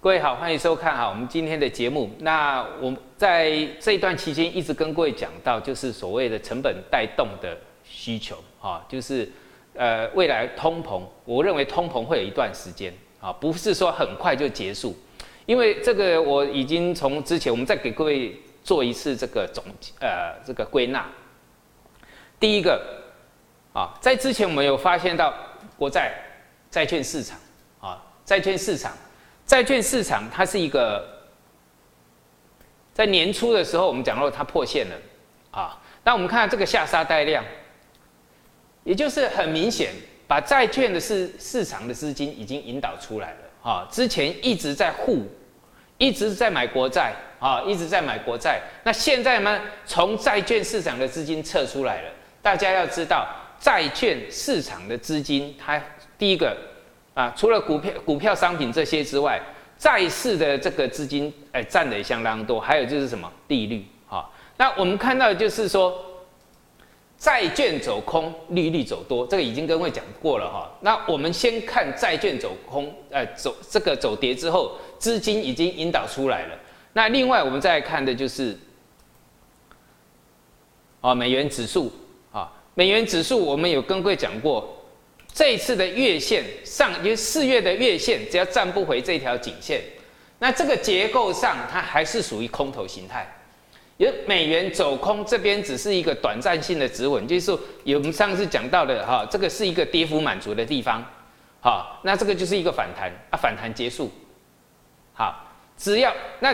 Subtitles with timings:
[0.00, 2.08] 各位好，欢迎收看哈我们今天的节目。
[2.20, 9.28] 那我们在这一段期间一直跟各位讲到，就是所谓的成本带动的需求啊，就是
[9.74, 14.96] 呃未来通膨，我认为通膨会有一段时间啊，不是说很快就结束，
[15.46, 19.64] 因为这个我已经从之前我们再给各位做一次这个总
[19.98, 21.04] 呃这个归纳。
[22.38, 23.02] 第一个
[23.72, 25.34] 啊，在之前我们有发现到
[25.76, 26.14] 国债
[26.70, 27.36] 债券市场
[27.80, 28.92] 啊，债券市场。
[29.48, 31.02] 债券市场它是一个，
[32.92, 34.96] 在年初的时候，我们讲到它破线了，
[35.50, 37.42] 啊，那我们看这个下杀带量，
[38.84, 39.94] 也就是很明显，
[40.26, 45.26] 把债券的市市场的资金已经引导出来了，啊，之前一直在护，
[45.96, 52.10] 一直在买国债，啊，一直在买国债，那现在呢，从债券市场的资金撤出来了，
[52.42, 53.26] 大家要知道，
[53.58, 55.82] 债券市场的资金，它
[56.18, 56.54] 第一个。
[57.18, 59.42] 啊，除了股票、股票、商品这些之外，
[59.76, 62.60] 债市的这个资金，哎，占的也相当多。
[62.60, 64.24] 还有就是什么利率啊？
[64.56, 65.92] 那我们看到的就是说，
[67.18, 70.70] 债券走空，利率走多，这个已经跟各位讲过了哈。
[70.80, 76.54] 那我们先看债券走空，呃，走这个走跌之后，资金已经引导出来了。
[76.92, 78.56] 那另外我们再看的就是，
[81.00, 81.90] 啊，美元指数
[82.30, 84.72] 啊，美元指数我们有跟各位讲过。
[85.38, 89.80] 这一次的月线上，就是四月的月线，只要站不回这条颈线，
[90.40, 93.24] 那这个结构上它还是属于空头形态。
[93.98, 101.04] 有美元走空这边只是一个短暂性的止稳，就是说有我们上次讲到的哈，这个是一个跌幅满足的地方，
[101.60, 104.10] 好，那这个就是一个反弹啊，反弹结束，
[105.12, 106.52] 好，只要那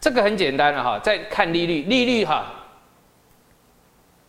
[0.00, 2.50] 这个很简单了哈，再看利率，利率哈，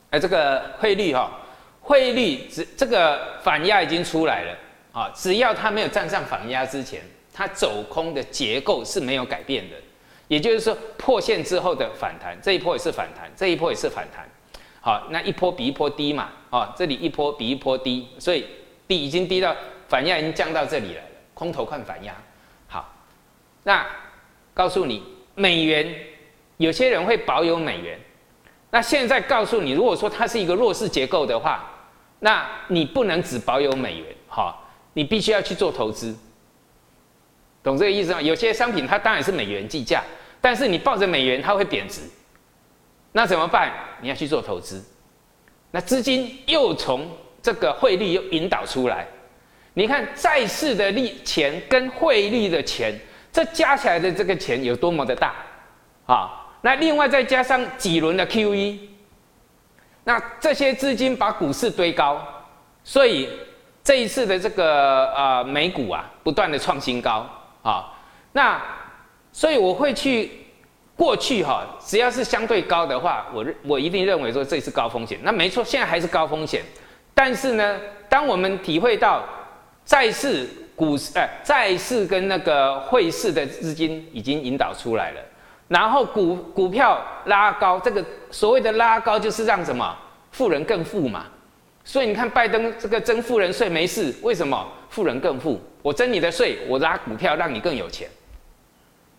[0.10, 1.40] 哎，这个汇率哈。
[1.86, 4.58] 汇率只这个反压已经出来了
[4.94, 7.02] 啊，只要它没有站上反压之前，
[7.34, 9.76] 它走空的结构是没有改变的。
[10.30, 14.26] 也就是说，破线之后的反弹，这一波也是反弹，这一波也是反弹。
[14.80, 18.48] 好，那一波比一波低嘛，啊，这里一波比一波低，所以
[18.88, 19.54] 低已经低到
[19.90, 22.16] 反压已经降到这里来了，空头看反压。
[22.68, 22.90] 好，
[23.64, 23.86] 那
[24.54, 25.04] 告诉你，
[25.36, 25.94] 美元
[26.56, 28.00] 有些人会保有美元，
[28.72, 31.70] 那现在告诉你，如果说它是一个弱势结构的话。
[32.24, 34.58] 那你不能只保有美元，哈，
[34.94, 36.16] 你必须要去做投资，
[37.62, 38.22] 懂这个意思吗？
[38.22, 40.02] 有些商品它当然是美元计价，
[40.40, 42.00] 但是你抱着美元它会贬值，
[43.12, 43.74] 那怎么办？
[44.02, 44.82] 你要去做投资，
[45.70, 47.12] 那资金又从
[47.42, 49.06] 这个汇率又引导出来，
[49.74, 52.98] 你看债市的利钱跟汇率的钱，
[53.34, 55.36] 这加起来的这个钱有多么的大
[56.06, 56.48] 啊？
[56.62, 58.93] 那另外再加上几轮的 QE。
[60.04, 62.22] 那这些资金把股市堆高，
[62.84, 63.30] 所以
[63.84, 67.26] 这一次的这个呃美股啊，不断的创新高
[67.62, 67.94] 啊。
[68.34, 68.62] 那
[69.32, 70.32] 所以我会去
[70.96, 75.18] 过去哈，只要是相对高的话，我我一定认为说这是高风险。
[75.24, 76.62] 那没错，现在还是高风险。
[77.14, 79.24] 但是呢，当我们体会到
[79.86, 85.22] 债市、股市哎，债市跟那个汇市的资金已经引导出来了。
[85.68, 89.98] 然后股股票拉高，这个所谓的拉高就是让什么
[90.32, 91.26] 富人更富嘛。
[91.84, 95.60] 所以你看拜登这个征富人税没事，为什么富人更富？
[95.82, 98.08] 我征你的税，我拉股票让你更有钱。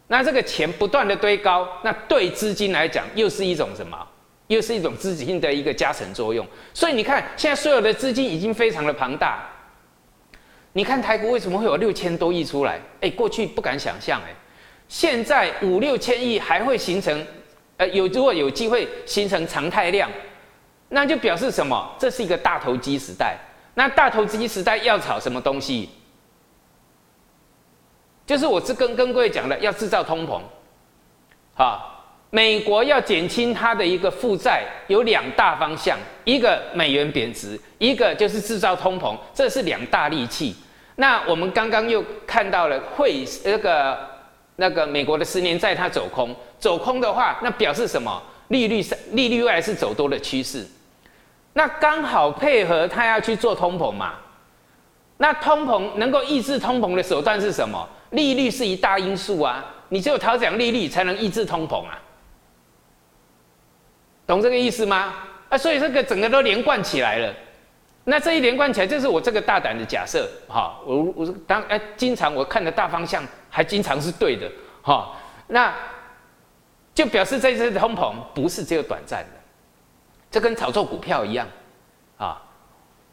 [0.06, 3.98] 那这个钱不断的堆高，那对资金来讲又是一种什么？
[4.48, 6.46] 又是一种资金的一个加成作用。
[6.74, 9.42] 所以你看现在所有的资金已经非常的庞大。
[10.72, 12.80] 你看台股为什么会有六千多亿出来？
[13.00, 14.34] 哎，过去不敢想象哎。
[14.94, 17.26] 现在五六千亿还会形成，
[17.78, 20.08] 呃，有如果有机会形成常态量，
[20.90, 21.92] 那就表示什么？
[21.98, 23.36] 这是一个大投机时代。
[23.74, 25.90] 那大投机时代要炒什么东西？
[28.24, 30.40] 就是我是跟跟各位讲的，要制造通膨。
[31.54, 40.54] 好，美国要减轻它的一个负债，有两大方向：一个美元贬值，一个就是制造通膨，这是两大利器。
[40.94, 44.13] 那我们刚刚又看到了汇那个。
[44.56, 48.22] 那个美国的十年债它走空，走空的话，那表示什么？
[48.48, 50.66] 利率是利率未来是走多的趋势，
[51.54, 54.14] 那刚好配合它要去做通膨嘛。
[55.16, 57.88] 那通膨能够抑制通膨的手段是什么？
[58.10, 61.98] 利率是一大因素啊，你只有调整利率才能抑制通膨啊，
[64.26, 65.14] 懂这个意思吗？
[65.48, 67.32] 啊，所以这个整个都连贯起来了。
[68.04, 73.24] 那这一连贯起来，就是我这个大胆的假设，哈，我我当哎，经常我看的大方向
[73.54, 74.50] 还经常是对的，
[74.82, 75.12] 哈，
[75.46, 75.72] 那
[76.92, 79.40] 就表示这次通膨不是只有短暂的，
[80.28, 81.46] 这跟炒作股票一样，
[82.16, 82.42] 啊，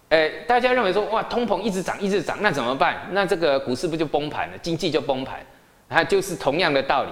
[0.09, 3.07] 哎，大家认为说哇，通膨一直涨一直涨，那怎么办？
[3.11, 5.45] 那这个股市不就崩盘了，经济就崩盘？
[5.87, 7.11] 它就是同样的道理，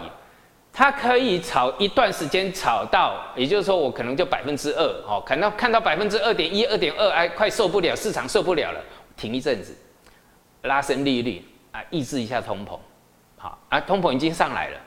[0.74, 8.82] 它可以炒一段时间，炒到，也就是说我可能就百分之二，哦，看到看到百分之二点一、二点二，哎，快受不了，市场受不了了，
[9.16, 9.76] 停一阵子，
[10.64, 12.80] 拉升利率啊，抑制一下通膨，
[13.42, 14.78] 好啊，通膨已经上来了，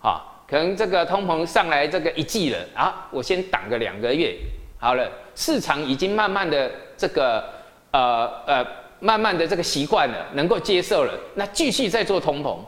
[0.00, 4.36] 好，可能这个通膨上来这个一季了啊，我先挡个两个月，
[4.78, 7.44] 好了，市场已经慢慢的这个
[7.92, 8.66] 呃呃，
[8.98, 12.58] 慢慢的这个习惯了，能够接受了，那继续再做通膨。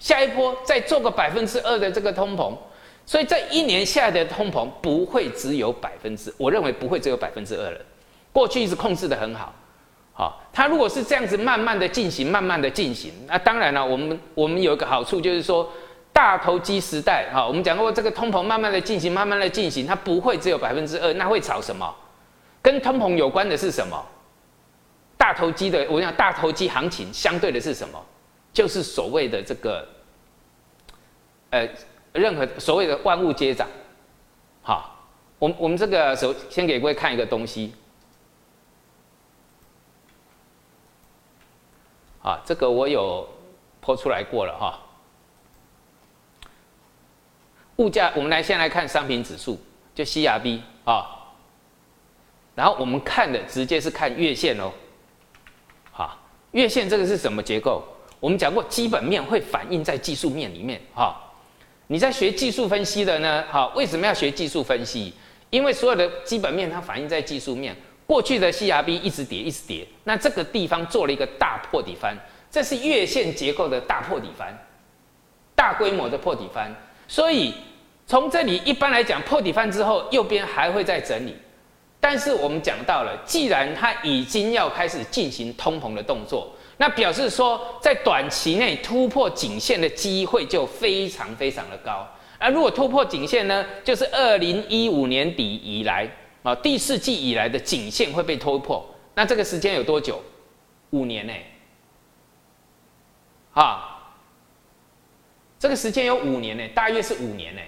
[0.00, 2.52] 下一波再做个百分之二的这个通膨，
[3.06, 7.80] 所以这一年下来的通膨不会只有百分之，我认为不会只有百分之二了。
[8.32, 9.52] 过去一直控制的很好，
[10.18, 15.72] 好，它如果是这样子慢慢的进行，慢慢的进行，那当然了，我们我们有一个好处就是说，
[16.12, 21.94] 大投机时代，哈，我们讲过这个通膨慢慢的进行，慢慢的进行，它不会只有百分之二，那会炒什么？
[22.60, 24.04] 跟通膨有关的是什么？
[25.16, 28.04] 大投机的，我想大投机行情相对的是什么？
[28.52, 29.86] 就是所谓的这个，
[31.50, 31.68] 呃，
[32.12, 33.68] 任何所谓的万物皆涨，
[34.62, 34.96] 好，
[35.38, 37.72] 我们我们这个首先给各位看一个东西，
[42.28, 43.26] 啊，这个我有
[43.82, 44.78] 剖出来过了哈。
[47.76, 49.58] 物价，我们来先来看商品指数，
[49.94, 51.08] 就 CRB 啊，
[52.54, 54.70] 然后我们看的直接是看月线哦，
[55.90, 56.18] 好，
[56.50, 57.82] 月线这个是什么结构？
[58.20, 60.78] 我们讲过，基本面会反映在技术面里面。
[60.92, 61.18] 哈，
[61.86, 63.42] 你在学技术分析的呢？
[63.50, 65.14] 哈，为什么要学技术分析？
[65.48, 67.74] 因为所有的基本面它反映在技术面。
[68.08, 72.16] 过去的 CRB 一直跌，一直跌，那这个地方做了一个大破底翻，
[72.50, 74.48] 这是月线结构的大破底翻，
[75.54, 76.74] 大规模的破底翻。
[77.06, 77.52] 所以
[78.06, 81.36] 从这里一般来讲，破底翻之后，右边还会再整理。
[82.00, 86.50] 但是我们讲到了，既然它已经要开始进行通膨的动作。
[86.78, 92.08] 那表示说，在短期内突破颈线的机会就非常非常的高。
[92.38, 96.08] 而如果突破颈线呢，就是二零一五年底以来
[96.42, 98.88] 啊第四季以来的颈线会被突破。
[99.14, 100.22] 那这个时间有多久？
[100.90, 101.32] 五年呢？
[103.52, 104.14] 啊，
[105.58, 107.60] 这个时间有五年呢，大约是五年呢。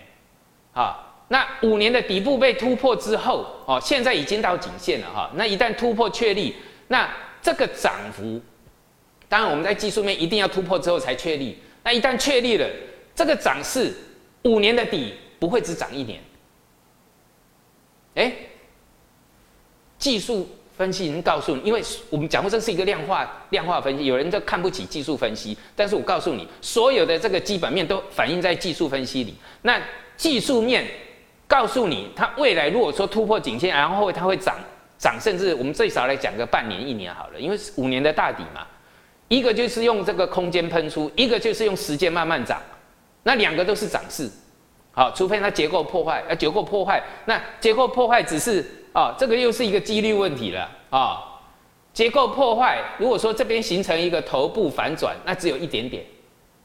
[0.72, 5.30] 啊，那五年的底部被突破之后，哦，现在已经到颈线了哈。
[5.34, 6.54] 那一旦突破确立，
[6.86, 7.12] 那
[7.42, 8.40] 这个涨幅。
[9.28, 11.58] 当然，我们在技术面一定要突破之后才确立。
[11.82, 12.68] 那一旦确立了，
[13.14, 13.92] 这个涨势
[14.44, 16.22] 五年的底不会只涨一年。
[18.14, 18.32] 哎，
[20.00, 29.34] 技术分析已经告诉你，因为我们讲过这是一个量化量化分析，有人就看不起技术分析，但是我告诉你，所有的这个基本面都反映在技术分析里。
[29.62, 29.80] 那
[30.16, 30.84] 技术面
[31.46, 34.56] 告诉你，它未来如果说突破颈线，然后它会涨
[34.98, 38.66] 涨，甚至我们最少来讲个半年一年好了，因为五年的大底嘛。
[39.28, 42.60] 一个就是用这个空间喷出，一个就是用时间慢慢涨，
[43.22, 44.28] 那两个都是涨势，
[44.90, 51.40] 好，除非它结构破坏，啊，结构破坏，那结构破坏只是啊，这个又是一个几率问题了啊，
[51.92, 56.04] 结构破坏，如果说这边形成一个头部反转，那只有一点点，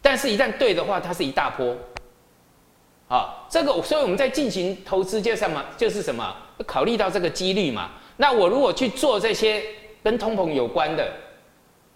[0.01, 1.75] 但是一旦对的话，它是一大波，
[3.07, 6.35] 啊，这个所以我们在进行投资就什么，就是什么，
[6.65, 9.63] 考虑到这个几率嘛，那我如果去做这些
[10.03, 11.11] 跟通膨有关的。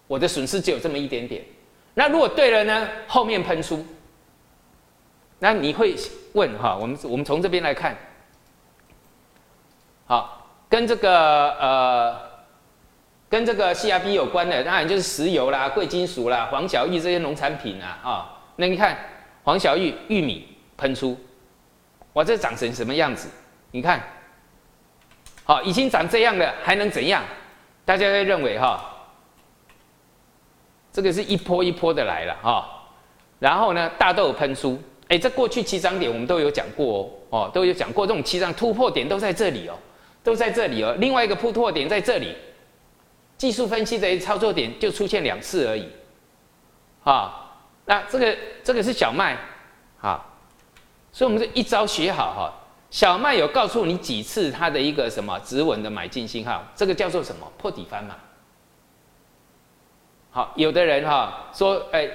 [0.06, 1.40] 我的损失只有这么一点点，
[1.94, 2.88] 那如果对了呢？
[3.06, 3.86] 后面喷出，
[5.38, 5.94] 那你会
[6.32, 6.76] 问哈？
[6.76, 7.96] 我们我们从这边来看，
[10.10, 12.16] 好，跟这个呃，
[13.28, 18.42] 跟这个 CRB 有关的，当然就是石油啦、贵金属啦、黄小玉这些农产品啊啊。
[18.56, 18.98] 那你看
[19.44, 21.16] 黄小玉玉米喷出，
[22.14, 23.28] 哇，这长成什么样子？
[23.70, 24.02] 你看，
[25.44, 27.22] 好，已经长这样了，还能怎样？
[27.84, 28.84] 大家会认为哈？
[30.92, 32.68] 这个是一波一波的来了哈，
[33.38, 34.76] 然后呢，大豆喷出，
[35.06, 39.78] 哎，这过去七张点我们都有讲过哦，哦，都有讲过，这种七张突破点都在这里哦，
[40.22, 40.94] 都在这里哦。
[40.98, 42.36] 另外一个突破点在这里，
[43.36, 45.88] 技术分析的操作点就出现两次而已，
[47.04, 49.36] 啊，那这个这个是小麦，
[50.00, 50.24] 啊，
[51.10, 52.52] 所以我们这一招学好哈，
[52.90, 58.16] 小麦有告诉你几次它的一个什么止稳的买进信号，这个叫做什么破底翻嘛。
[60.32, 62.08] 好，有的人哈说，哎，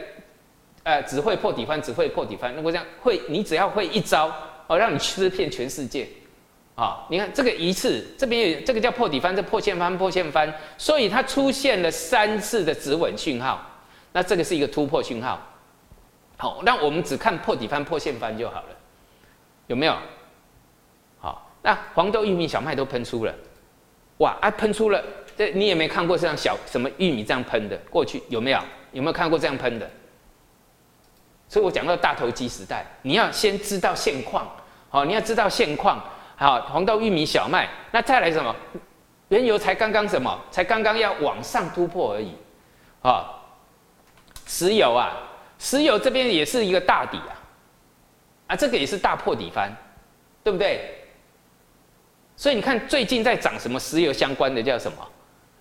[0.83, 2.55] 呃，只会破底翻，只会破底翻。
[2.55, 4.31] 那我讲会，你只要会一招，
[4.67, 6.07] 哦，让你吃遍全世界，
[6.75, 13.65] 啊，你看这个一次，这边有这个叫破底翻，这破线翻，破线翻，所以它出现了三次的止稳讯号，
[14.11, 15.41] 那这个是一个突破讯号。
[16.37, 18.67] 好，那我们只看破底翻、破线翻就好了，
[19.67, 19.95] 有没有？
[21.19, 23.33] 好，那黄豆、玉米、小麦都喷出了，
[24.17, 25.01] 哇，啊，喷出了。
[25.37, 28.59] 这你也没看过这样小什么玉米这样喷的，过去有没有？
[28.91, 29.89] 有没有看过这样喷的？
[31.47, 34.49] 所以我讲到大投机时代，你要先知道现况，
[34.89, 36.01] 好，你要知道现况，
[36.35, 38.55] 好，黄豆、玉米、小麦，那再来什么？
[39.29, 40.39] 原油才刚刚什么？
[40.51, 42.31] 才刚刚要往上突破而已，
[43.01, 43.41] 啊，
[44.45, 45.17] 石油啊，
[45.57, 47.33] 石油这边也是一个大底啊，
[48.47, 49.75] 啊，这个也是大破底翻，
[50.43, 51.01] 对不对？
[52.35, 54.97] 所以你看最近在涨什么石油相关的叫什么？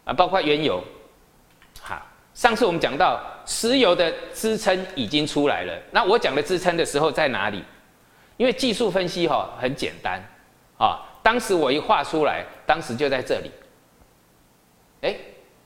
[0.05, 0.83] 啊，包括原油。
[1.81, 2.03] 好，
[2.35, 7.65] 上次我们讲到石油的支撑已经出来了，那我讲的支撑的时候在哪里？
[8.37, 10.21] 因为技术分析哈很简单，
[10.79, 11.11] 啊。
[11.23, 13.51] 当时我一画出来，当时就在这里，
[15.01, 15.17] 哎，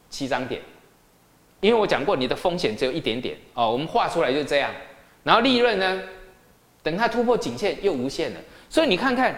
[0.09, 0.63] 七张点，
[1.59, 3.37] 因为我讲过你的风险只有一点点。
[3.55, 4.71] 哦，我们画出来就这样，
[5.25, 6.01] 然后利润呢，
[6.81, 9.37] 等它突破颈线又无限了，所以你看看，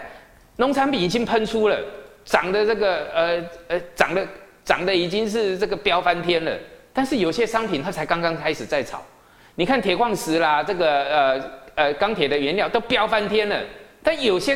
[0.57, 1.79] 农产品已经喷出了，
[2.23, 4.27] 涨的这个呃呃涨的
[4.63, 6.55] 涨的已经是这个飙翻天了，
[6.93, 9.03] 但是有些商品它才刚刚开始在炒，
[9.55, 13.59] 你看铁矿石啦，这个呃呃钢铁的原料都飙翻天了，
[14.03, 14.55] 但有些。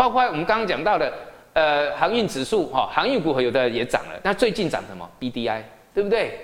[0.00, 1.12] 包括我们刚刚讲到的，
[1.52, 4.18] 呃，航运指数哈，航运股有的也涨了。
[4.24, 5.60] 那最近涨什么？BDI，
[5.92, 6.40] 对不对？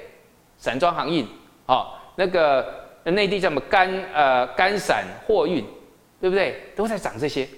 [0.59, 1.27] 散装航运，
[1.65, 1.87] 哦，
[2.17, 5.65] 那个内地叫什么干呃干散货运，
[6.21, 6.61] 对不对？
[6.77, 7.49] 都在涨这些，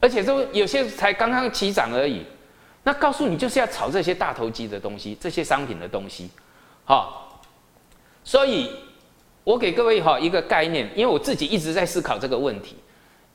[0.00, 2.24] 而且都有些才刚刚起涨而已。
[2.82, 6.30] 那告诉你就是要炒这些大投机的东西，这些商品的东西，
[6.86, 7.42] 好。
[8.24, 8.70] 所以，
[9.44, 12.76] 我给各位哈一个概念，因为我自己一直在思考这个问题。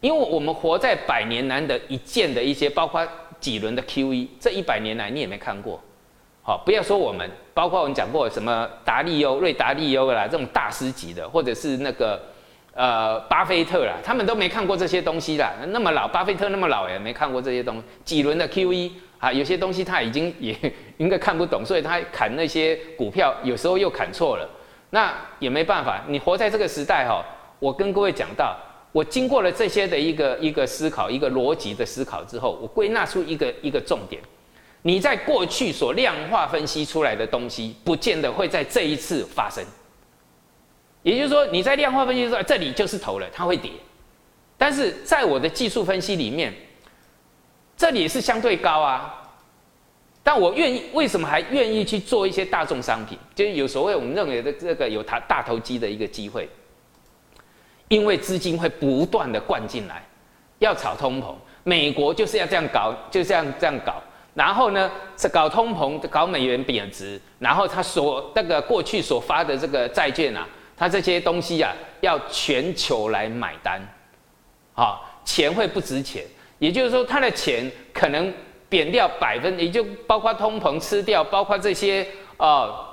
[0.02, 3.06] 因为我们活在百年难得一见的一些，包括
[3.40, 5.80] 几轮的 QE，这一百年来你也没看过。
[6.42, 12.20] 好，不要说我们，包括我们讲过什么达利欧、瑞达利欧啦，这种大师级的，或者是那个
[12.74, 15.52] 呃巴菲特啦，他们都没看过这些东西啦。
[15.68, 17.84] 那么老，巴菲特那么老也没看过这些东西。
[18.06, 20.56] 几轮的 QE 啊，有些东西他已经 也
[20.98, 24.50] 应该看不懂，所以他砍那些股票，有时候又砍错了。
[24.92, 27.22] 那也没办法，你活在这个时代哈。
[27.60, 28.56] 我跟各位讲到。
[28.92, 34.22] 我经过了这些的一个一个思考，一个逻辑的思考之后，我归纳出一个一个重点：
[34.82, 39.64] 你在过去所量化分析出来的东西，不见得会在这一次发生。
[41.04, 43.72] 也就是说，你在量化分析说这里就是头了，它会跌；
[44.58, 46.54] 但是在我的技术分析里面，
[47.78, 49.16] 这里是相对高啊。
[50.22, 53.18] 但我愿意，为什么还愿意去做一些大众商品？
[53.34, 56.50] 就是有所谓我们认为的这个有大大投机的一个机会。
[57.90, 60.02] 因为资金会不断的灌进来，
[60.60, 64.02] 要炒通膨，美国就是要这样搞，就这样这样搞。
[64.36, 73.82] 然后呢，是搞通膨，搞美元贬值，然后他所那个过去所发的这个债券啊，他这些东西啊，要全球来买单，
[74.76, 76.24] 啊，钱会不值钱，
[76.60, 78.32] 也就是说，他的钱可能
[78.70, 82.88] 贬掉百分，也就包括通膨吃掉，包括这些啊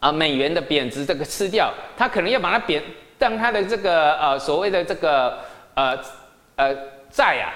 [0.00, 2.82] 啊美元的贬值这个吃掉，他可能要把它贬。
[3.18, 5.38] 让他的这个呃所谓的这个
[5.74, 5.98] 呃
[6.56, 6.74] 呃
[7.10, 7.52] 债啊，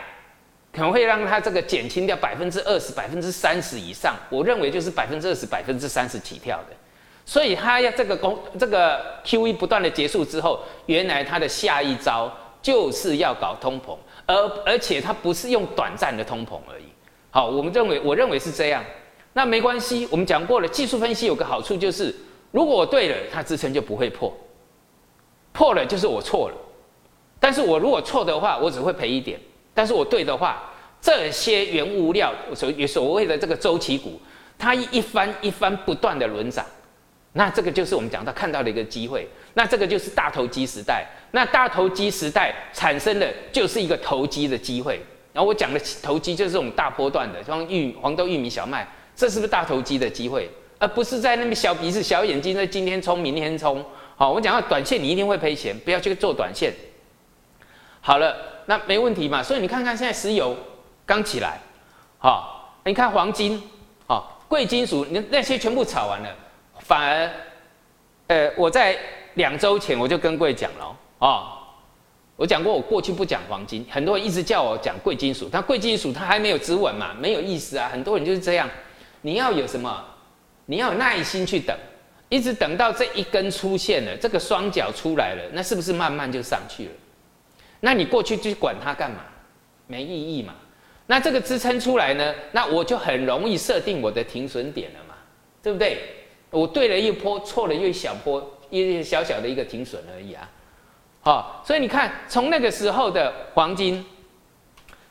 [0.73, 4.15] 可能会让他这个减轻掉百分之二十、百分之三十以上。
[4.31, 6.77] 我认为就是百分之二十、百分之三十起跳的。
[7.27, 14.35] 所以他要这个公这个 Q E 不断的结束之后，原来他的下一招就是要搞通膨，而
[14.67, 16.85] 而且他不是用短暂的通膨而已。
[17.31, 18.83] 好，我们认为我认为是这样。
[19.33, 22.13] 那没关系，我们讲过了，技术分析有个好处就是，
[22.51, 24.37] 如果我对了，它支撑就不会破。
[25.53, 26.57] 破了就是我错了，
[27.39, 29.39] 但是我如果错的话，我只会赔一点；
[29.75, 34.21] 但是我对的话，这些原物料所所谓的这个周期股，
[34.59, 36.65] 它一翻一翻不断的轮涨，
[37.33, 39.29] 那这个就是我们讲到看到的一个机会。
[39.55, 41.05] 那这个就是大投机时代。
[41.33, 45.01] 那大投机时代产生的就是一个投机的机会。
[45.33, 50.51] 然后我讲的投机就是这种大波段的，像玉黄豆、玉米、小麦，这是不是大投机的机会？
[50.79, 53.85] 而不是在那边小鼻子、小眼睛，在今天冲，明天冲。
[54.21, 56.75] 好，我讲到短线，你一定会赔钱，不要去做短线。
[58.03, 58.37] 好了，
[58.67, 59.43] 那没问题嘛。
[59.43, 60.55] 所以你看看现在石油
[61.07, 61.59] 刚起来，
[62.19, 63.63] 好，你看黄金，
[64.07, 66.29] 好，贵金属，你那些全部炒完了，
[66.81, 67.31] 反而，
[68.27, 68.95] 呃，我在
[69.37, 71.53] 两周前我就跟贵讲了，哦，
[72.37, 77.89] 我讲过我过去不讲黄金，很多人一直叫我讲贵金属，但贵金属它还没有止稳嘛，没有意思啊。
[77.91, 78.69] 很多人就是这样，
[79.23, 80.05] 你要有什么，
[80.67, 81.75] 你要有耐心去等。
[82.31, 86.91] 一直等到这一根出现了，这个双脚出来了，那是不是慢慢就上去了？
[87.81, 89.19] 那你过去去管它干嘛？
[89.87, 90.55] 没意义嘛。
[91.07, 92.35] 那这个支撑出来呢？
[92.53, 95.15] 那我就很容易设定我的停损点了嘛，
[95.61, 95.99] 对不对？
[96.51, 100.49] 我对了一波，错了一小波，一小小的一个停损而已啊。
[101.23, 104.07] 好，所以你看，从那个时候的黄金，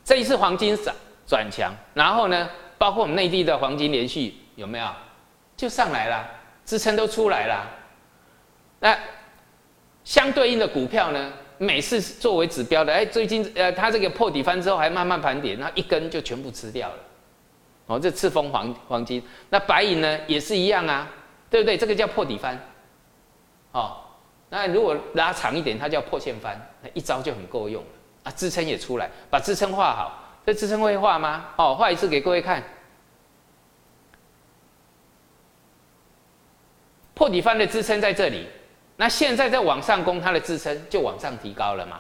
[0.05, 0.95] 这一次黄金转
[1.27, 4.88] 转强，然后呢，包括我们内地的黄金连续有没有
[5.57, 6.25] 就上来了？
[6.69, 7.67] 支撑都出来了，
[8.79, 8.95] 那
[10.03, 16.95] 相对应的股票呢，每次作为指标的，哎，最近呃，它这个破底翻之后还慢慢盘点，那一根就全部吃掉了。
[17.88, 21.11] 哦，这赤峰黄黄金，那白银呢也是一样啊，
[21.49, 21.75] 对不对？
[21.75, 22.55] 这个叫破底翻。
[23.71, 23.97] 哦，
[24.49, 27.89] 那如果拉长一点，它叫破线翻，那一招就很够用了
[28.25, 28.31] 啊。
[28.33, 30.23] 支撑也出来，把支撑画好。
[30.45, 31.47] 这支撑会画吗？
[31.57, 32.63] 哦，画一次给各位看。
[37.19, 38.47] 破底翻的支撑在这里，
[38.95, 41.99] 那现在在往上攻，它的支撑就往上提高了嘛？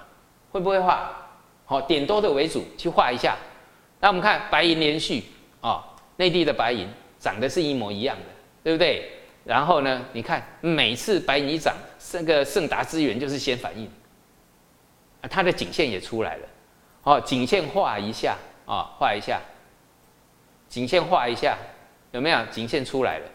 [0.49, 1.11] 会不会画？
[1.65, 3.35] 好，点多的为主去画一下。
[3.99, 5.25] 那我们看白银连续。
[5.59, 5.83] 哦，
[6.15, 6.87] 内地的白银
[7.19, 8.23] 长得是一模一样的，
[8.63, 9.11] 对不对？
[9.43, 13.91] 然后呢，你看每次白银一涨，这个盛达资源就是先反应，
[15.19, 16.47] 啊，它的颈线也出来了，
[17.03, 19.41] 哦，颈线画一下啊，画一下，
[20.69, 21.57] 颈线画一下，
[22.11, 22.45] 有没有？
[22.45, 23.25] 颈线出来了。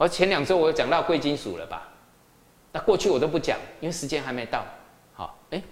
[0.00, 1.82] 而前两周我讲到贵金属了吧？
[2.72, 4.64] 那过去我都不讲，因为时间还没到。
[5.12, 5.62] 好，哎，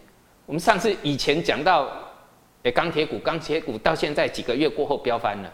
[0.45, 1.89] 我们上次以前讲到。
[2.65, 5.53] 哎，钢铁股，钢铁股到现在几个月过后飙翻了。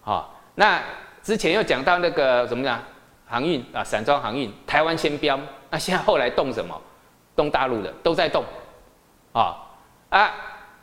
[0.00, 0.80] 好，那
[1.24, 2.80] 之前又讲到那个什么呢？
[3.26, 5.36] 航运啊，散装航运，台湾先飙，
[5.70, 6.80] 那现在后来动什么？
[7.34, 8.44] 动大陆的都在动。
[9.32, 9.58] 啊
[10.08, 10.32] 啊，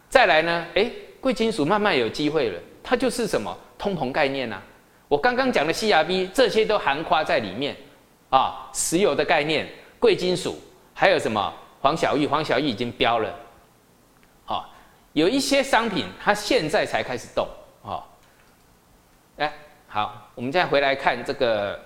[0.09, 0.65] 再来呢？
[0.75, 4.61] 哎，贵金属慢慢有机会了，它就是什么通膨概念呐？
[5.09, 7.75] 我刚刚讲的 CRB 这些都含夸在里面
[8.29, 9.67] 啊，石油的概念，
[9.99, 10.57] 贵金属，
[10.93, 12.25] 还有什么黄小玉？
[12.25, 13.35] 黄小玉已经飙了。
[15.13, 17.47] 有一些商品，它现在才开始动，
[17.83, 18.05] 啊，
[19.37, 19.51] 哎，
[19.87, 21.79] 好，我们再回来看这个，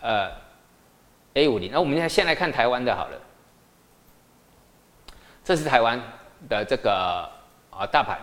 [0.00, 0.30] 呃
[1.34, 3.20] ，A 五零，那我们现在先来看台湾的好了，
[5.44, 6.00] 这是台湾
[6.48, 7.28] 的这个
[7.70, 8.18] 啊大盘，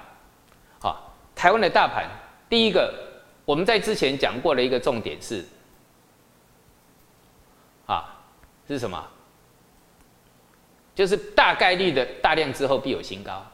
[0.79, 2.10] 好，台湾的大盘，
[2.50, 2.91] 第一个
[3.51, 5.43] 我们在之前讲过的一个重点是，
[7.86, 8.24] 啊，
[8.65, 9.05] 是什么？
[10.96, 13.45] 就是大概率的大量之后必有新高。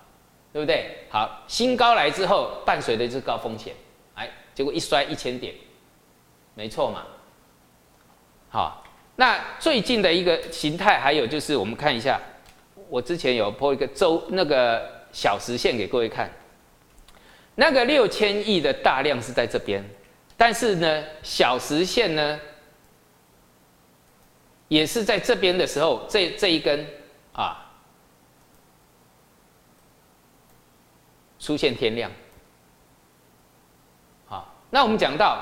[0.54, 1.06] 对不对？
[1.10, 3.76] 好，新高来之后，伴随的就是高风险，
[4.16, 5.54] 哎，结果一摔一千点，
[6.56, 7.04] 没错嘛。
[8.50, 8.84] 好，
[9.16, 12.20] 那最近的一个形态，还有就是我们看一下，
[12.90, 16.32] 我之前有播一个周那个小时线给各位看，
[17.54, 19.84] 那个六千亿的大量是在这边，
[20.38, 22.40] 但是呢，小时线呢，
[24.68, 26.88] 也是在这边的时候，这这一根
[27.34, 27.64] 啊。
[31.40, 32.12] 出现天亮，
[34.26, 35.40] 好，那我们讲到，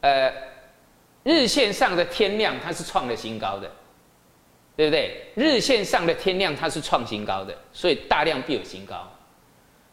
[0.00, 0.32] 呃，
[1.24, 3.70] 日线上的天亮它是创了新高的，
[4.76, 5.32] 对不对？
[5.34, 9.06] 日线上的天量它是创新高的，所以大量必有新高。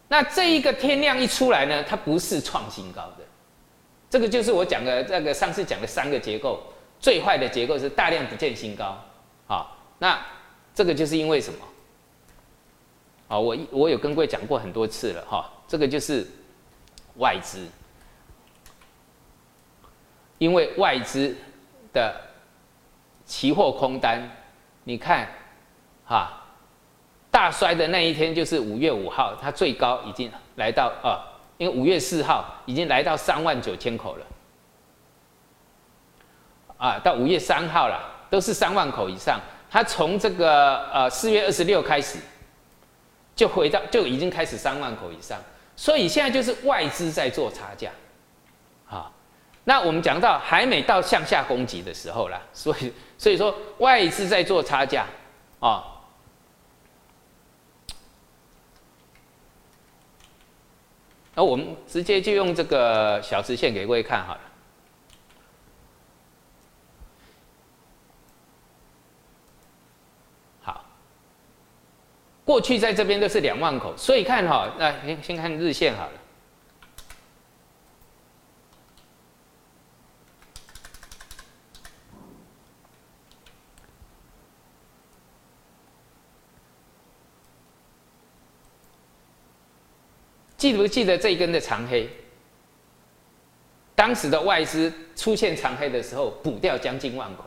[0.07, 3.22] 那这一个天量一出来呢，它不是创新高的，
[4.13, 6.61] 这个就是我讲的这个上次讲的三个结构，
[6.99, 8.95] 最坏的结构是大量不见新高，
[9.47, 10.23] 好，那
[10.71, 11.59] 这个就是因为什么？
[13.27, 16.27] 啊，我我有跟各位讲过很多次了哈，这个就是
[17.15, 17.67] 外资，
[20.37, 21.35] 因为外资
[21.91, 22.15] 的
[23.25, 24.29] 期货空单，
[24.83, 25.27] 你看，
[26.05, 26.39] 哈，
[27.31, 34.25] 大衰的那一天就是五月五号，它最高已经来到啊，因为五月四号已经来到三万九千口了，
[36.77, 39.39] 啊，到五月三号了，都是三万口以上，
[39.69, 42.19] 它从这个呃四月二十六开始。
[43.35, 45.39] 就回到就已经开始三万口以上，
[45.75, 47.89] 所以现在就是外资在做差价，
[48.87, 49.11] 啊，
[49.63, 55.07] 那我们讲到还没到向下攻击的时候啦，所以所以说外资在做差价，
[55.59, 55.83] 啊，
[61.35, 64.41] 那我们直接就用这个小时线给各位看好了。
[70.61, 70.85] 好
[72.45, 76.22] 过去在这边都是两万口，所以看哈，那先先看日线好了。
[90.63, 92.07] 记不记得这一根的长黑？
[93.95, 97.43] 当时的外资出现长黑的时候，补掉将近万口，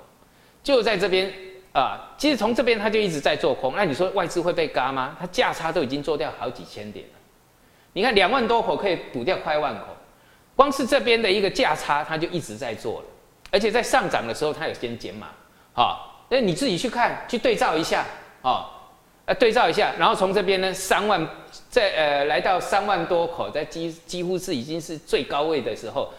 [0.63, 1.33] 就在这边。
[1.73, 5.17] 啊，其实从这边他就一直在做空，那你说外资会被嘎吗？
[5.19, 7.13] 它价差都已经做掉好几千点了。
[7.95, 9.87] 你看两万多口可以补掉快万口，
[10.55, 13.07] 光是这边的一个价差，它就一直在做了。
[13.51, 15.29] 而且在上涨的时候，它有先减码，
[15.73, 18.05] 好，那你自己去看，去对照一下，
[18.43, 18.67] 哦，
[19.27, 21.29] 呃，对照一下，然后从这边呢，三万，
[21.69, 26.13] 在呃来到三万多口，在几几乎是已经是最高位的时候，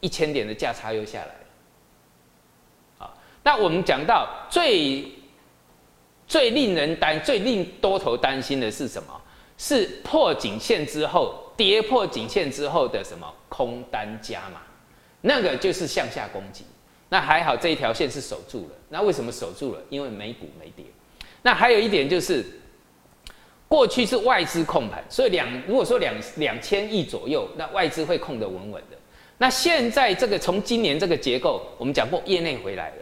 [0.00, 5.06] 一千点的价差又下来了，啊那我们讲到最
[6.26, 9.20] 最令人担、最令多头担心的是什么？
[9.58, 14.62] 是破颈线之后，跌破颈线之后的什么空单加码，
[15.20, 16.64] 那个就是向下攻击。
[17.10, 18.76] 那还好这一条线是守住了。
[18.88, 19.80] 那为什么守住了？
[19.90, 20.86] 因为美股没跌。
[21.46, 22.42] 那还有一点就是，
[23.68, 28.96] 过去是外资控盘，所以两如果说两两千亿左右，那外资会控得稳稳的。
[29.36, 32.96] 那现在这个从今年这个结构，我们讲过业内回来了，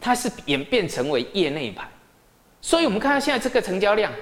[0.00, 1.88] 它是演变成为业内盘。
[2.60, 4.12] 所以我们看到现在这个成交量，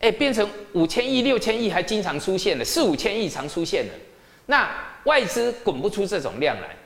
[0.00, 3.92] 哎，变成五千亿、六千亿还经常出现了，四五千亿常出现了。
[4.46, 4.68] 那
[5.04, 6.76] 外资滚不出这种量来，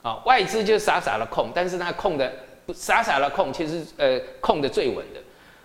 [0.00, 2.32] 啊，外资就傻傻的控，但是它控的
[2.74, 5.20] 傻傻的控，其实呃控的最稳的。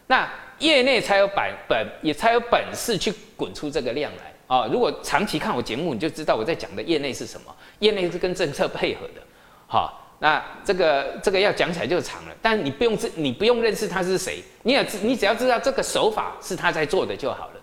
[0.07, 4.67] 那业内才有本本也才有本事去滚出这个量来啊！
[4.71, 7.55] 如果长期看我节目，你就知道我在讲的业内是什么。
[7.79, 9.21] 业内是跟政策配合的，
[9.67, 9.99] 好。
[10.19, 17.61] 那这个这个要讲起来就长了，但你不用知，你不用认识他是谁，你也知，你只要知道这个手法是他在做的就好了。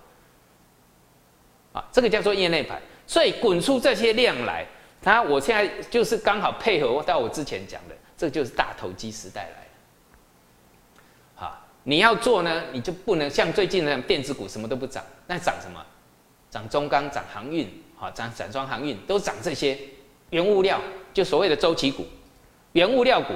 [1.73, 4.67] 啊，这个叫做业内盘，所以滚出这些量来，
[5.01, 9.69] 他我现在就是刚好配合到我之前讲的，这就是大投机时代来了。
[11.37, 15.83] 好，你要做呢，你就不能像最近那样电子股什么都不涨，那涨什么？
[16.51, 19.79] 涨中钢、涨航运，好，涨散装航运都涨这些
[20.29, 20.79] 原物料，
[21.15, 22.05] 就所谓的周期股。
[22.73, 23.33] 原物料股，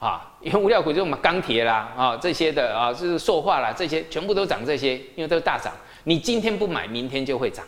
[0.00, 5.72] 啊，原物料股就是我们钢铁啦，啊，这些的啊，就是塑化啦，这些全部都涨这些，因为都大涨。
[6.02, 7.64] 你今天不买，明天就会涨，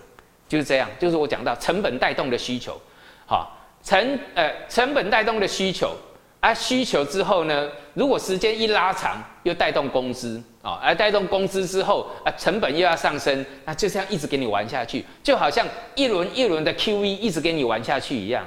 [0.48, 0.90] 就是这样。
[0.98, 2.80] 就是我讲到成本带动的需求，
[3.26, 5.94] 好，成呃成本带动的需求，
[6.42, 18.44] 啊需求之后呢，如果时间一拉长，又带动工资，啊，而带动工资之后，啊成本又要上升，那就这样一直给你玩下去，就好像一轮一轮的 QE 一直给你玩下去一样。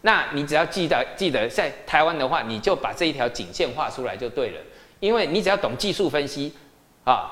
[0.00, 4.60] 那你只要记得记得在台湾的话，你就把这一条颈线画出来就对了，
[4.98, 6.54] 因为你只要懂技术分析，
[7.04, 7.30] 啊，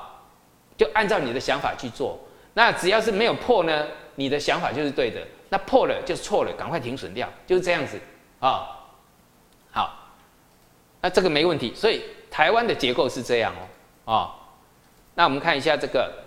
[0.77, 2.19] 就按照你的想法去做。
[2.53, 7.99] 那只要是没有破呢，你的想法就是对的；那破了就错了，赶快停损掉，就是这样子
[8.39, 8.72] 啊。
[11.03, 11.75] 那这个没问题。
[11.75, 13.53] 所以台湾的结构是这样
[14.05, 14.35] 哦，啊，
[15.13, 16.23] 那我们看一下这个。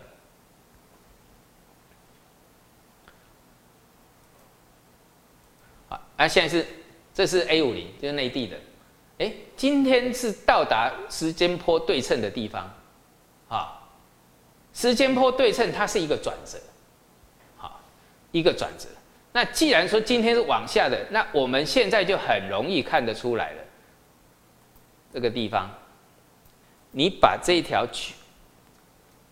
[6.17, 6.67] 啊，现在是，
[7.13, 8.57] 这是 A 五零，就是内地的，
[9.19, 12.75] 哎，今天是到达时间坡对称的地方，
[13.51, 13.83] 啊，
[14.73, 16.59] 时间坡对称它是一个转折，
[17.59, 17.83] 好，
[18.33, 18.89] 一个转折。
[19.33, 23.63] 那既然说今天是往下的，那我们现在就很容易看得出来了，
[25.17, 25.71] 这个地方，
[26.91, 28.15] 你把这一条曲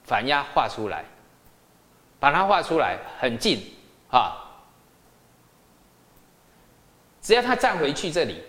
[0.02, 1.04] 反压画出来，
[2.18, 3.62] 把它画出来很近，
[4.08, 4.62] 啊。
[7.20, 8.42] 只要它站回去这里，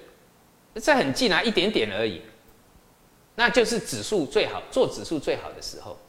[0.76, 2.22] 这很近啊，一点点而已，
[3.36, 6.00] 那就是指数最好做指数最好的时候，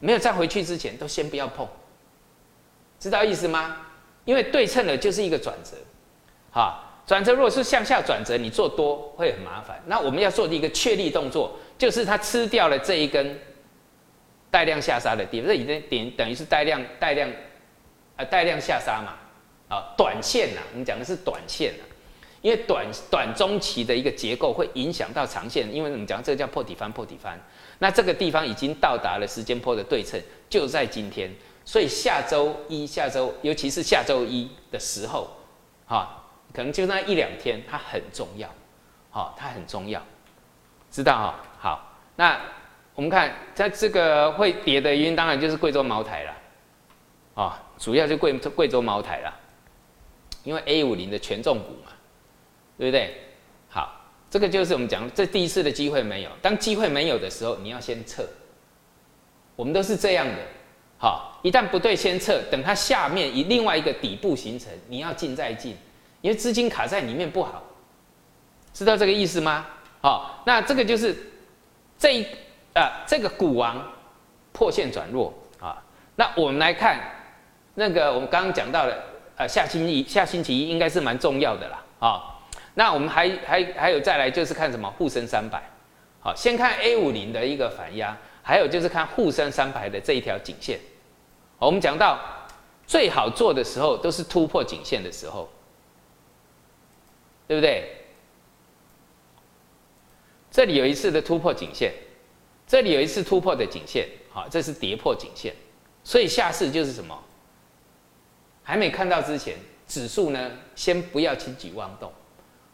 [0.00, 1.66] 没有站回去之前都先不要碰，
[3.00, 3.86] 知道意思吗？
[4.26, 5.78] 因为对称的就是一个转折，
[6.52, 9.78] 哈，转折如果是向下转折，你做多会很麻烦。
[9.84, 13.38] 那我们要做的一个确立动作，就是它吃掉了这一根
[14.50, 17.30] 带量下杀的点，这已经点等于是带量带量，
[18.16, 19.12] 呃带量下杀嘛。
[19.68, 21.84] 啊，短线呐，我们讲的是短线呐，
[22.40, 27.38] 因为短短中期的一个结构会影响到长线，因为我们讲这个叫破底翻，破底翻，
[27.78, 31.30] 那这个地方已经到达了时间波的对称，就在今天，
[31.62, 35.28] 所以下周一、下周，尤其是下周一的时候，
[35.86, 36.21] 啊，
[36.52, 38.48] 可能就那一两天，它很重要，
[39.10, 40.02] 好，它很重要，
[40.90, 41.40] 知道哈？
[41.58, 42.40] 好，那
[42.94, 46.34] 我们看在这个会跌的原因，当然就是贵州茅台了，
[47.34, 49.38] 啊，主要就贵贵州茅台了。
[50.44, 51.92] 因为 A 五零的权重股嘛，
[52.76, 53.16] 对不对？
[53.68, 53.94] 好，
[54.28, 56.30] 这个就是我们讲这第一次的机会没有。
[56.42, 58.26] 当机会没有的时候，你要先撤。
[59.54, 60.38] 我们都是这样的，
[60.98, 62.42] 好，一旦不对，先撤。
[62.50, 65.76] 等它下面以另外一个底部形成，你要进再进，
[66.22, 67.62] 因为资金卡在里面不好，
[68.72, 69.66] 知道这个意思吗？
[70.00, 71.14] 好，那这个就是
[71.98, 72.26] 这一
[72.74, 73.86] 啊这个股王
[74.52, 75.82] 破线转弱啊。
[76.16, 76.98] 那我们来看
[77.74, 79.12] 那个我们刚刚讲到的。
[79.34, 82.36] 呃，下星期下星期一应该是蛮重要的啦，啊，
[82.74, 85.58] 那我们还还还有再来就是看什么沪深三百，
[86.20, 90.78] 好，先看 A 五零的一个反压，还有就是看沪深三百的这一条颈线，
[91.58, 92.18] 我们讲到
[92.86, 95.48] 最好做的时候都是突破颈线的时候，
[97.46, 97.88] 对不对？
[100.50, 101.92] 这里有一次的突破颈线，
[102.66, 105.54] 这里有一次突破的颈线，好，这是跌破颈线，
[106.04, 107.18] 所以下次就是什么？
[108.62, 109.56] 还没看到之前，
[109.88, 112.12] 指数呢，先不要轻举妄动，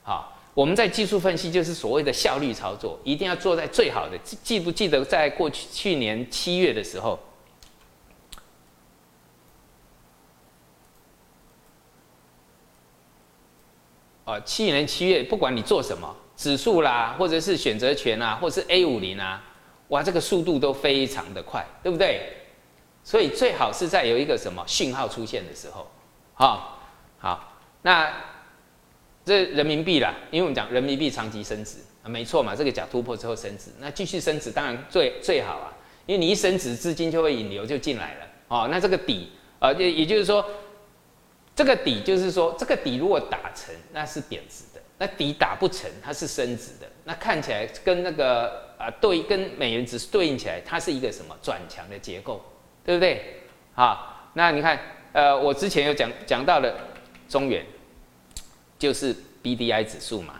[0.03, 4.19] 好，我们在技术分析就是所谓的效率操作，一定要做在最好的。
[4.19, 7.19] 记记不记得在过去去年七月的时候，
[14.29, 19.43] 啊，去年七月不管你做什么指数啦，或者是选择权啊，或者是 A 五零啊，
[19.89, 22.21] 哇，这个速度都非常的快，对不对？
[23.03, 25.91] 所以最好是在有一个什么讯号出现的时候，
[26.35, 26.79] 好，
[27.19, 28.13] 好，那。
[29.25, 35.69] 这人民币啦，因为我们讲人民币长期升值啊，没错嘛，这个假突破之后升值，那继续升值当然最最好啊，
[36.07, 38.69] 因为你一升值，资金就会引流就进来了哦。
[38.71, 40.43] 那这个底啊，也也就是说，
[41.59, 46.89] 这个底就是说，这个底如果打成，那是贬值的；那底打不成，它是升值的。
[47.03, 52.41] 那看起来跟那个啊对跟美元指数对应起来，它是一个什么转强的结构，
[52.85, 53.43] 对不对？
[53.75, 54.79] 好，那你看，
[55.13, 56.73] 呃，我之前有讲讲到了
[57.29, 57.67] 中原。
[58.79, 60.35] 就是 B D I 指数嘛，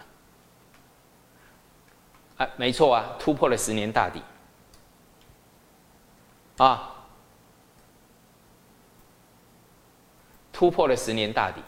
[2.37, 4.23] 啊，没错啊，突破了十年大底，
[6.59, 6.98] 啊，
[10.59, 11.61] 突破了十年大底，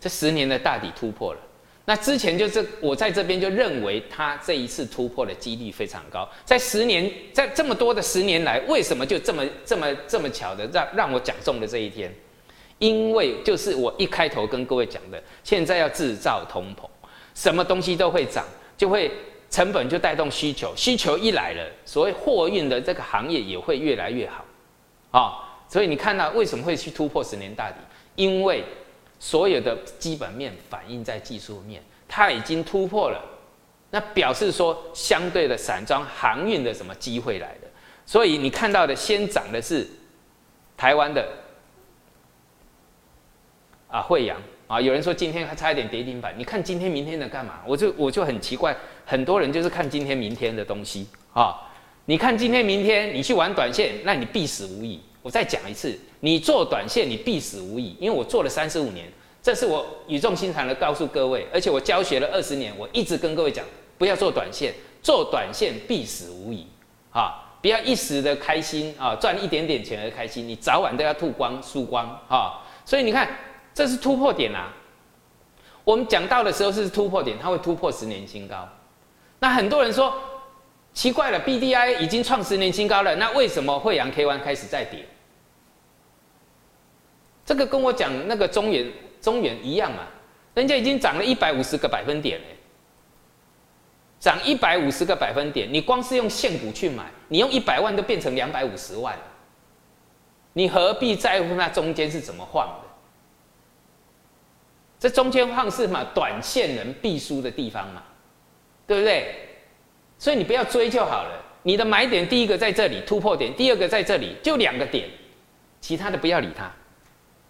[0.00, 1.40] 这十年的大底突破了。
[1.84, 6.26] 那之前就是我在这边就认为它这一次突破的几率非常高。
[6.42, 12.10] 在十年，在这么多的十年来，为什么就这么这么这么巧的让让我讲中了这一天？
[12.78, 16.88] 因为就是我一开头跟各位讲的，现在要制造通膨，
[17.34, 18.46] 什么东西都会涨，
[18.78, 19.12] 就会
[19.50, 24.42] 成本就带动需求，需求一来了，所谓货运的这个行业也会越来越好，
[25.10, 27.76] 啊，所以你看到为什么会去突破十年大底？
[28.16, 28.64] 因为
[29.18, 33.22] 所有的基本面反映在技术面，它已经突破了，
[33.90, 37.68] 那表示说相对的散装航运的什么机会来的，
[38.04, 39.88] 所以你看到的先涨的是
[40.76, 41.26] 台湾的。
[43.88, 47.60] 啊，惠阳啊，有人说今天还差一点跌停板，你看今天明天的干嘛？
[47.64, 51.54] 我就我就很奇怪，很多人就是看今天明天的东西啊。
[52.06, 55.00] 你看今天明天你去玩短线，那你必死无疑。
[55.26, 59.10] 我再讲一次，你做短线你必死无疑，因为我做了三十五年，
[59.42, 63.64] 这是我语重心长的告诉各位，而且我教学了二十年，我一直跟各位讲，
[63.98, 66.64] 不要做短线，做短线必死无疑
[67.10, 67.58] 啊！
[67.60, 72.62] 不要一时的开心啊，赚一点点钱而开心，你早晚都要吐光输光啊！
[72.84, 73.28] 所以你看。
[73.74, 74.72] 这是突破点啊！
[75.84, 78.66] 我们讲到的时候是突破点，它会突破十年新高。
[79.38, 80.14] 那很多人说
[80.94, 85.06] 奇怪了，B D I 已经创十年新高了，那为什么惠阳 K Y 开始在跌？
[87.46, 88.84] 这个跟我讲那个中原
[89.22, 90.06] 中原一样啊，
[90.52, 92.56] 人家已经涨了一百五十个百分点嘞，
[94.18, 99.22] 涨一百五十个百分点，你光是用现股去买，你用一百万都变成两百五十万了，
[100.54, 102.88] 你何必在乎那中间是怎么晃的？
[104.98, 108.02] 这中间晃是嘛，短线人必输的地方嘛，
[108.88, 109.34] 对不对？
[110.18, 111.44] 所以你不要追就好了。
[111.62, 115.08] 你的买点第一个在这里突破点，第二个在这里，就两个点，
[115.80, 116.72] 其他的不要理它。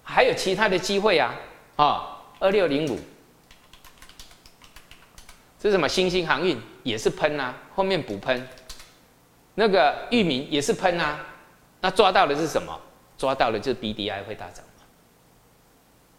[0.09, 1.35] 还有其他的机会啊，
[1.75, 2.97] 啊，二六零五，
[5.59, 5.89] 这是什么？
[5.89, 8.49] 新兴航运也是喷啊，后面补喷。
[9.57, 11.19] 那个域名也是喷啊，
[11.81, 12.81] 那抓到的是什么？
[13.19, 14.65] 抓到的就是 B D I 会大涨，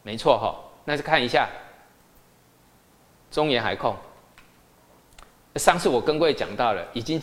[0.04, 0.54] 没错哈。
[0.84, 1.48] 那就看一下
[3.32, 3.96] 中原海控。
[5.56, 7.22] 上次我跟各位讲到了，已经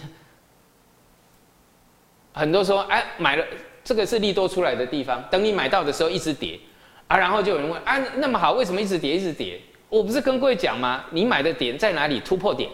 [2.32, 3.46] 很多说，哎，买了
[3.84, 6.58] 这个是利多出来的地方，等你买到的时候一直跌
[7.06, 9.60] 啊，然后就有人问，啊，那么好，为什么一直跌一直跌？
[9.90, 11.04] 我不是跟各位讲吗？
[11.10, 12.18] 你买的点在哪里？
[12.20, 12.70] 突破点。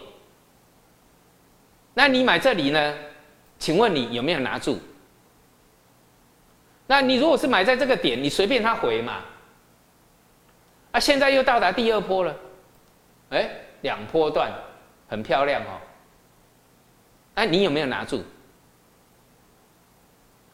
[1.93, 2.95] 那你买这里呢？
[3.59, 4.79] 请问你有没有拿住？
[6.87, 9.19] 那你如果是买在这个点，你随便它回嘛。
[10.93, 12.35] 啊，现在又到达第二波了，
[13.29, 13.49] 哎，
[13.81, 14.51] 两波段，
[15.07, 15.77] 很漂亮哦。
[17.35, 18.23] 哎，你有没有拿住？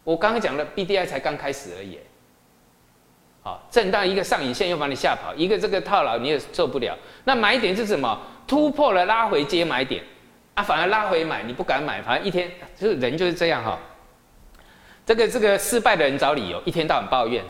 [0.07, 1.99] 我刚刚讲了 B D I 才刚开始而已，
[3.43, 6.97] 好，震荡一个上影线又把你吓跑，一个这个套牢你也受不了。
[7.25, 8.17] 那买点是什么？
[8.47, 10.01] 突破了拉回接买点，
[10.53, 13.77] 啊，反而拉回买你不敢买，反正一天就是人就是这样哈。
[15.05, 17.43] 这个这个失败的人找理由，一天到晚抱怨。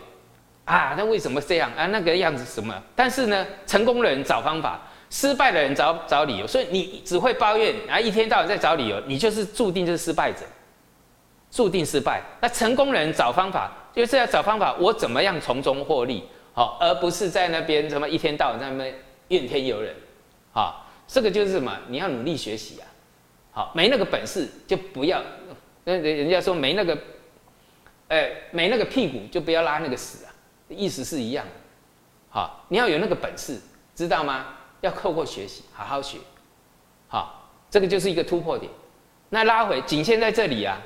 [0.65, 1.86] 啊，那为什么这样啊？
[1.86, 2.74] 那个样子什么？
[2.96, 6.48] 但是呢，成功的人找方法，失败的人找找理由。
[6.48, 10.39] 所以你只会抱怨，啊，一天到晚在找理由，你就是注定就是失败者，
[11.49, 12.21] 注定失败。
[12.41, 18.95] 那成功人找方法，就是要找方法，我怎么样从中获利，好，而不是在那边什么一天到晚在那边
[19.29, 19.95] 怨天尤人，
[20.51, 21.75] 好，这个就是什么？
[21.88, 22.86] 你要努力学习啊，
[23.51, 25.21] 好，没那个本事就不要，
[25.83, 26.97] 那人人家说没那个，
[28.10, 30.33] 哎，没那个屁股就不要拉那个屎啊。
[30.69, 31.51] 意思是一样的，
[32.29, 33.57] 好，你要有那个本事，
[33.95, 34.47] 知道吗？
[34.81, 36.17] 要透过学习，好好学，
[37.07, 38.69] 好，这个就是一个突破点。
[39.29, 40.77] 那拉回仅限在这里啊，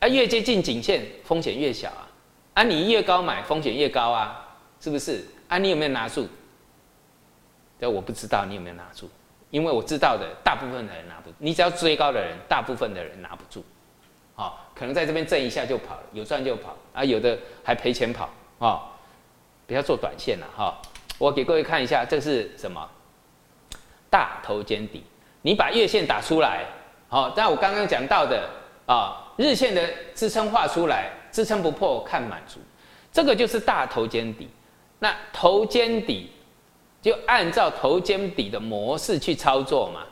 [0.00, 2.08] 啊，越接近颈线风险越小啊，
[2.54, 5.24] 啊，你越高买风险越高啊，是不是？
[5.48, 6.28] 啊，你有没有拿住？
[7.80, 9.08] 这我不知道你有没有拿住，
[9.50, 13.64] 因为我知道的大部分的人拿不，你只要追高的人，大部分的人拿不住，
[14.34, 18.82] 好，可能在这边震一下就跑了，有赚就跑，啊，有的还赔钱跑，啊，
[19.66, 20.76] 不要做短线了哈。
[21.18, 22.88] 我给各位看一下，这是什么？
[24.10, 25.04] 大头肩底，
[25.42, 26.64] 你把月线打出来，
[27.08, 28.48] 好，但我刚刚讲到的
[28.86, 32.58] 啊，日线的支撑画出来，支撑不破看满足，
[33.10, 34.50] 这个就是大头肩底。
[34.98, 36.30] 那头肩底
[37.00, 40.04] 就按照头肩底的模式去操作嘛，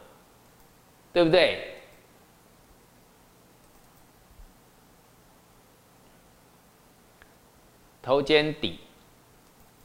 [1.13, 1.75] 对不对？
[8.01, 8.79] 头肩底，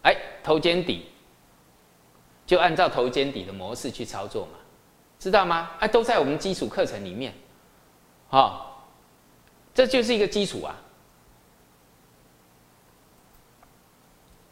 [0.04, 1.08] 哎，头肩底。
[2.44, 4.60] 就按照头肩底的模式去操作嘛，
[5.18, 5.72] 知道吗？
[5.80, 7.34] 哎，都在我们基础课程里面，
[8.28, 8.71] 好，
[9.74, 10.76] 这就是一个基础啊。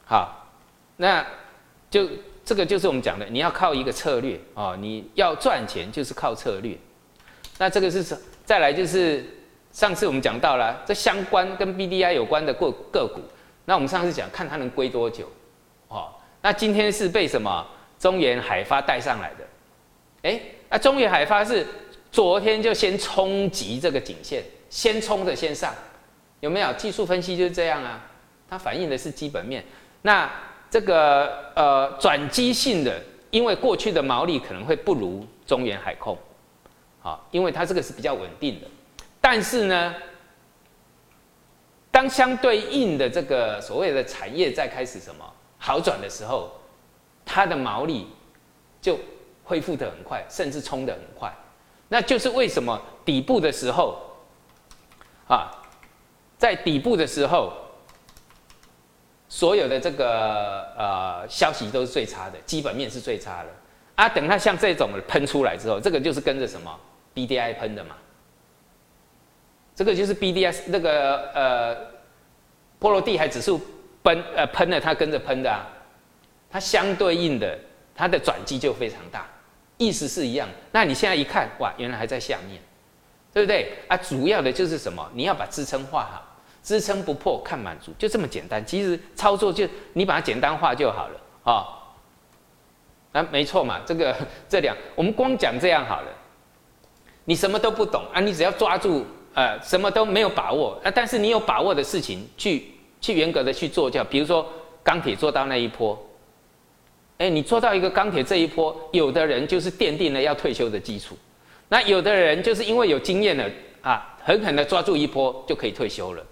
[0.05, 0.47] 好，
[0.97, 1.25] 那
[1.89, 2.09] 就
[2.43, 6.77] 这个就是我们讲的，你要靠一个策略啊，你要赚钱就是靠策略。
[7.57, 8.17] 那这个是？
[8.45, 9.23] 再来就是
[9.71, 13.21] 上次我们讲到了，这相关跟 B D I 有关的个个股，
[13.65, 15.29] 那我们上次讲看它能归多久，
[15.87, 16.09] 哦，
[16.41, 17.67] 那今天是被什么？
[17.99, 19.45] 中原海发带上来的，
[20.23, 21.67] 哎，那中原海发是
[22.11, 25.73] 昨天就先冲击这个颈线，先冲着先上，
[26.39, 26.71] 有没有？
[26.73, 28.01] 技术分析就是这样啊，
[28.47, 29.63] 它反映的是基本面。
[30.01, 30.31] 那
[30.69, 33.01] 这个呃转机性的，
[33.31, 36.17] 因为过去的毛利可能会不如中原海控，
[37.01, 38.67] 好，因为它这个是比较稳定的。
[39.19, 39.95] 但是呢，
[41.91, 45.25] 当相对应的这个所谓的产业在开始什么
[45.57, 46.51] 好转的时候。
[47.31, 48.07] 它的毛利
[48.81, 48.97] 就
[49.43, 51.31] 恢复的很快，甚至冲的很快，
[51.87, 54.01] 那就是为什么底部的时候
[55.29, 55.49] 啊，
[56.37, 57.53] 在底部的时候，
[59.29, 63.49] 所有的这个呃消息都是最差的，基本面是最差的
[63.95, 64.09] 啊。
[64.09, 66.79] 等它像这种喷出来之后，这个就是跟着什么
[67.13, 67.95] B D I 喷的嘛，
[69.75, 71.77] 这个就是 BDS 那个呃
[72.79, 73.61] 波罗的海指数
[74.03, 75.65] 喷呃喷了，它跟着喷的啊。
[76.51, 77.59] 它相对应的，
[77.93, 79.27] 它的转机就非常大，
[79.77, 80.49] 意思是一样。
[80.71, 82.59] 那你现在一看，哇，原来还在下面，
[83.33, 83.71] 对不对？
[83.87, 85.07] 啊，主要的就是什么？
[85.13, 86.23] 你要把支撑画好，
[86.63, 88.65] 支撑不破看满足，就这么简单。
[88.65, 91.67] 其实操作就你把它简单化就好了啊。
[93.11, 94.15] 啊，没错嘛，这个
[94.47, 96.07] 这两，我们光讲这样好了。
[97.25, 104.45] 你什么都不懂啊，你只要抓住呃，什么都没有把握啊，但是你有把握的事情，去去严格的去做，叫比如说
[104.83, 105.97] 钢铁做到那一波。
[107.19, 111.17] 哎，你做到一个钢铁这一波，有的人就是奠定了要退休的基础，
[111.69, 113.49] 那有的人就是因为有经验了
[113.81, 116.25] 啊，狠狠的抓住一波就可以退休了，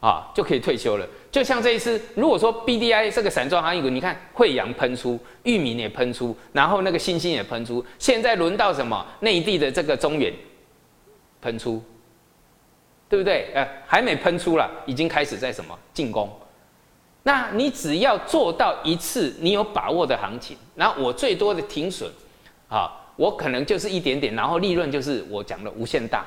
[0.00, 1.06] 啊，就可以退休了。
[1.30, 10.32] 就像这一次，如果说 B D I 这个散装航运股，你看惠阳喷出，玉米也喷出，然后那个新兴也喷出，现在轮到什么内地的这个中远
[11.40, 11.82] 喷出，
[13.08, 13.50] 对不对？
[13.54, 16.28] 呃，还没喷出了，已经开始在什么进攻。
[17.22, 22.10] 那你只要做到一次你有把握的行情，然后我最多的停损，
[22.68, 26.24] 啊，我可能就是一点点，然后利润就是我讲的无限大。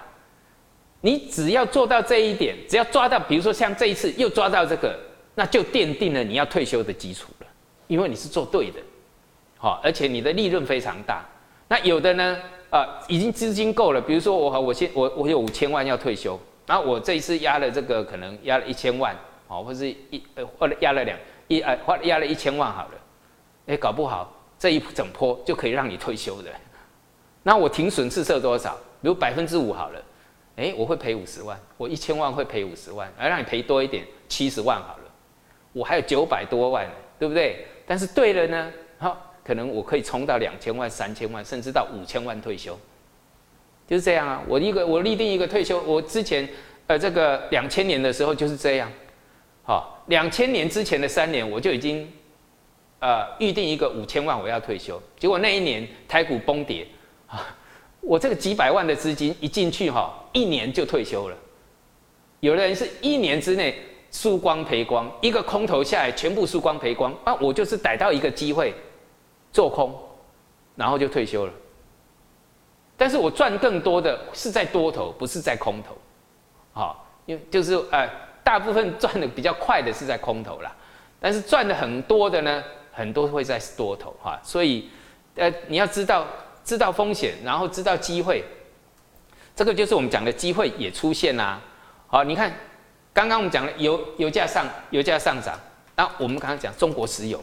[1.02, 4.98] 你只要做到这一点，只要抓到，比如说像这一次又抓到这个，
[5.36, 7.48] 那就奠定了你要退休的基础了，
[7.88, 8.80] 因为你是做对的，
[9.58, 11.26] 好，而且你的利润非常大。
[11.68, 12.38] 那有的呢，
[12.70, 19.16] 啊，已经资金够了，比如说我我先我我有五千万要退休，然后我这一次压了这个可能压了一千万。
[19.48, 22.92] 好，或是一呃，或者压了两一呃，或压了一千万好了，
[23.66, 26.52] 哎，搞不好这一整波就可以让你退休的。
[27.42, 28.78] 那我停损是设多少？
[29.02, 30.04] 比如百分之五好了，
[30.58, 35.04] 哎，我会赔五十万，我一千万会赔五十万，而让你赔多一点，七十万好了，
[35.72, 36.86] 我还有九百多万，
[37.18, 37.66] 对不对？
[37.88, 42.78] 但是对了呢，好，可能我可以冲到两千万、三千万，甚至到五千万退休，
[43.88, 44.44] 就是这样啊。
[44.46, 46.48] 我一个我立定一个退休，我之前
[46.88, 48.92] 呃这个两千年的时候就是这样。
[49.64, 52.12] 好，两千年之前的三年，我就已经，
[53.00, 55.02] 呃，预定一个五千万我要退休。
[55.18, 56.86] 结果那一年台股崩跌，
[57.28, 57.46] 啊，
[58.02, 61.38] 我这个几百万的资金一进去哈，一年就退休了。
[62.40, 63.82] 有的人是一年之内
[64.12, 67.14] 输光赔光，一个空头下来全部输光赔光。
[67.24, 68.74] 啊，我就是逮到一个机会
[69.52, 69.94] 做空，
[70.76, 71.54] 然后就退休了。
[72.96, 75.98] 但是我赚更多的是在多头，不是在空头。
[76.74, 78.10] 好，因为就是呃。
[78.42, 80.76] 大部分赚的比较快的是在空头啦，
[81.20, 82.64] 但是赚的很多的呢，
[83.00, 84.90] 很多会在多头哈，所以
[85.36, 86.28] 呃你要知道
[86.66, 88.44] 知道风险，然后知道机会，
[89.56, 91.62] 这个就是我们讲的机会也出现啦。
[92.08, 92.54] 好，你看
[93.14, 95.58] 刚刚我们讲了油油价上油价上涨，
[95.96, 97.42] 那我们刚刚讲中国石油，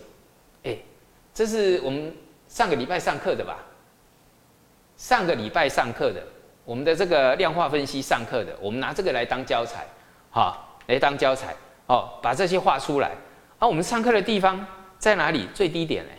[0.63, 0.77] 哎，
[1.33, 2.15] 这是我们
[2.49, 3.57] 上个礼拜上课的吧？
[4.99, 6.23] 上个礼拜上课的，
[6.65, 9.87] 我们的这个量化分析上课的，我们拿这个来当教材，
[10.31, 13.13] 哈，来当教材哦，把这些画出来。
[13.59, 14.67] 啊，我们上课的地方
[14.99, 15.49] 在哪里？
[15.55, 16.11] 最低点嘞。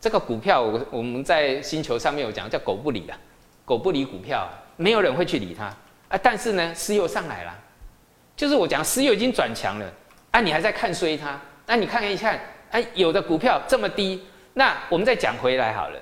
[0.00, 3.16] 这个股票，我我们在星球上面有讲，叫狗不理啊，
[3.64, 5.64] 狗不理股票，没有人会去理它
[6.08, 6.18] 啊。
[6.22, 7.58] 但是呢，石油上来了，
[8.36, 9.90] 就是我讲石油已经转强了，
[10.32, 11.40] 啊，你还在看衰它？
[11.66, 12.38] 那你看一看，
[12.70, 14.22] 哎，有的股票这么低，
[14.52, 15.98] 那我们再讲回来好了。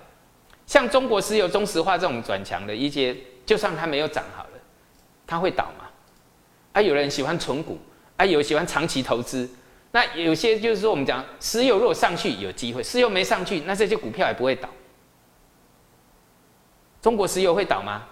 [0.66, 3.16] 像中国石油、中石化这种转强的一些，
[3.46, 4.60] 就算它没有涨好了，
[5.26, 5.88] 它会倒吗？
[6.72, 7.78] 啊，有人喜欢存股。
[8.18, 9.48] 啊，有喜欢长期投资，
[9.92, 14.68] 那有些就是说，我们讲石油如果上去有机会，石油没上去，那这些股票也不会倒。
[17.00, 18.02] 中国石油会倒吗？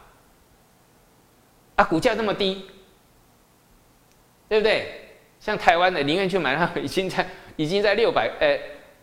[1.76, 2.66] 啊，股价那么低，
[4.49, 5.11] 对不对？
[5.41, 7.26] 像台湾的宁愿去买那已经在
[7.57, 8.59] 已经在六百呃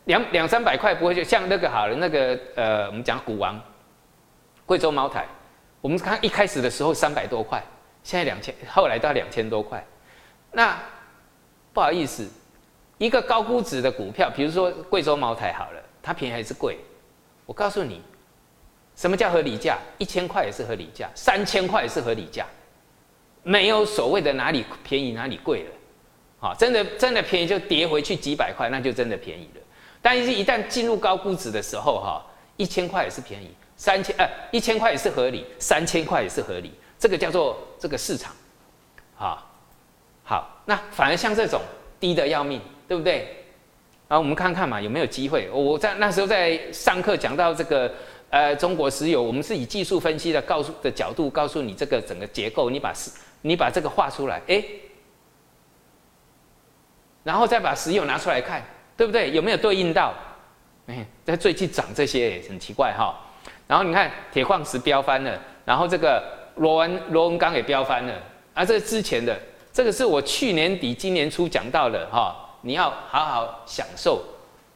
[0.06, 3.60] 两两三百块不会就像那个好了那个呃我们讲股王
[4.68, 5.26] 贵州茅台，
[5.82, 7.60] 我们看一开始的时候三百多块，
[8.04, 9.84] 现在两千，后来到两千多块。
[10.52, 10.78] 那
[11.74, 12.30] 不好意思，
[12.98, 16.78] 一个高估值的股票，比如说贵州茅台好了，它便宜还是贵？
[17.45, 18.02] 我告诉你，
[18.95, 19.78] 什么叫合理价？
[19.98, 22.45] 一千块也是合理价，三千块也是合理价，
[23.43, 25.72] 没有所谓的哪里便宜哪里贵了。
[26.39, 29.62] 好，真的真的便宜就跌回去几百块，那就真的便宜了。
[30.02, 32.26] 但是，一旦进入高估值的时候，哈，
[32.58, 38.34] 一千块也是便宜，三千呃一千块也是合理，三千块也是合理，这个叫做这个市场，
[39.18, 39.43] 啊。
[40.24, 41.62] 好，那反而像这种
[42.02, 43.28] 低的要命，对不对？
[44.08, 45.50] 啊，我们看看嘛，有没有机会？
[45.52, 47.92] 我在那时候在上课讲到这个，
[48.30, 53.12] 呃，中国石油，我们是以技术分析的告诉的角度告诉你这个整个结构，你把石，
[53.42, 54.64] 你把这个画出来，哎，
[57.24, 58.64] 然后再把石油拿出来看，
[58.96, 59.30] 对不对？
[59.32, 60.14] 有没有对应到？
[60.86, 63.14] 哎，在最近涨这些很奇怪哈。
[63.68, 66.24] 然后你看铁矿石飙翻了，然后这个
[66.56, 68.14] 螺纹螺纹钢也飙翻了，
[68.54, 69.38] 啊，这之前的。
[69.74, 74.22] 这个是我去年底、今年初讲到的哈，你要好好享受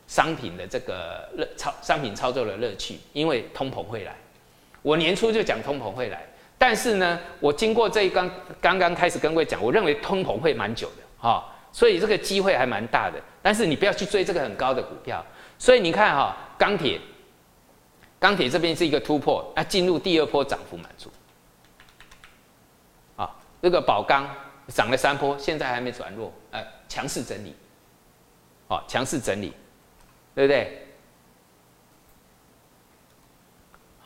[0.08, 4.16] 商品的这个乐操商品操作的乐趣，因为通膨会来。
[4.82, 6.26] 我年初就讲通膨会来，
[6.58, 8.32] 但是呢，我经过这一刚
[8.62, 13.22] 刚刚开始跟各位讲，我认为通膨会蛮久的哈，所以这个机会还蛮大的。
[13.42, 15.22] 但是你不要去追这个很高的股票。
[15.60, 16.98] 所以你看哈，钢铁，
[18.18, 21.12] 钢铁这边是一个突破，那进入第二波涨幅满足。
[23.18, 24.26] 啊，这个宝钢。
[24.68, 27.54] 涨了三波，现在还没转弱，呃，强势整理，
[28.72, 29.54] 哦，强势整理，
[30.34, 30.88] 对不对？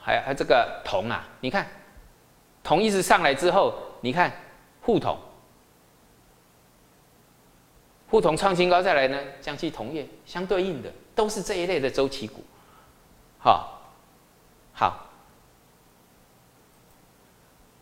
[0.01, 1.67] 还有还有这个铜啊，你看，
[2.63, 4.31] 铜一直上来之后，你看
[4.81, 5.19] 沪铜，
[8.09, 12.43] 沪铜创新高再来呢，江西铜业相对应的都是这一类的周期股，
[13.37, 13.81] 好，
[14.73, 15.05] 好，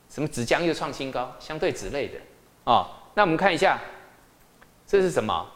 [0.09, 2.19] 什么纸浆又创新高，相对纸类的。
[2.65, 3.79] 哦，那我们看一下，
[4.85, 5.49] 这是什么？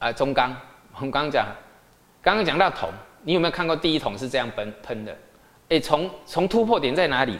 [0.00, 0.50] 啊，中钢。
[0.96, 1.46] 我们刚刚讲，
[2.20, 2.90] 刚刚讲到铜，
[3.22, 5.16] 你有没有看过第一桶是这样喷喷的？
[5.68, 7.38] 哎，从从突破点在哪里？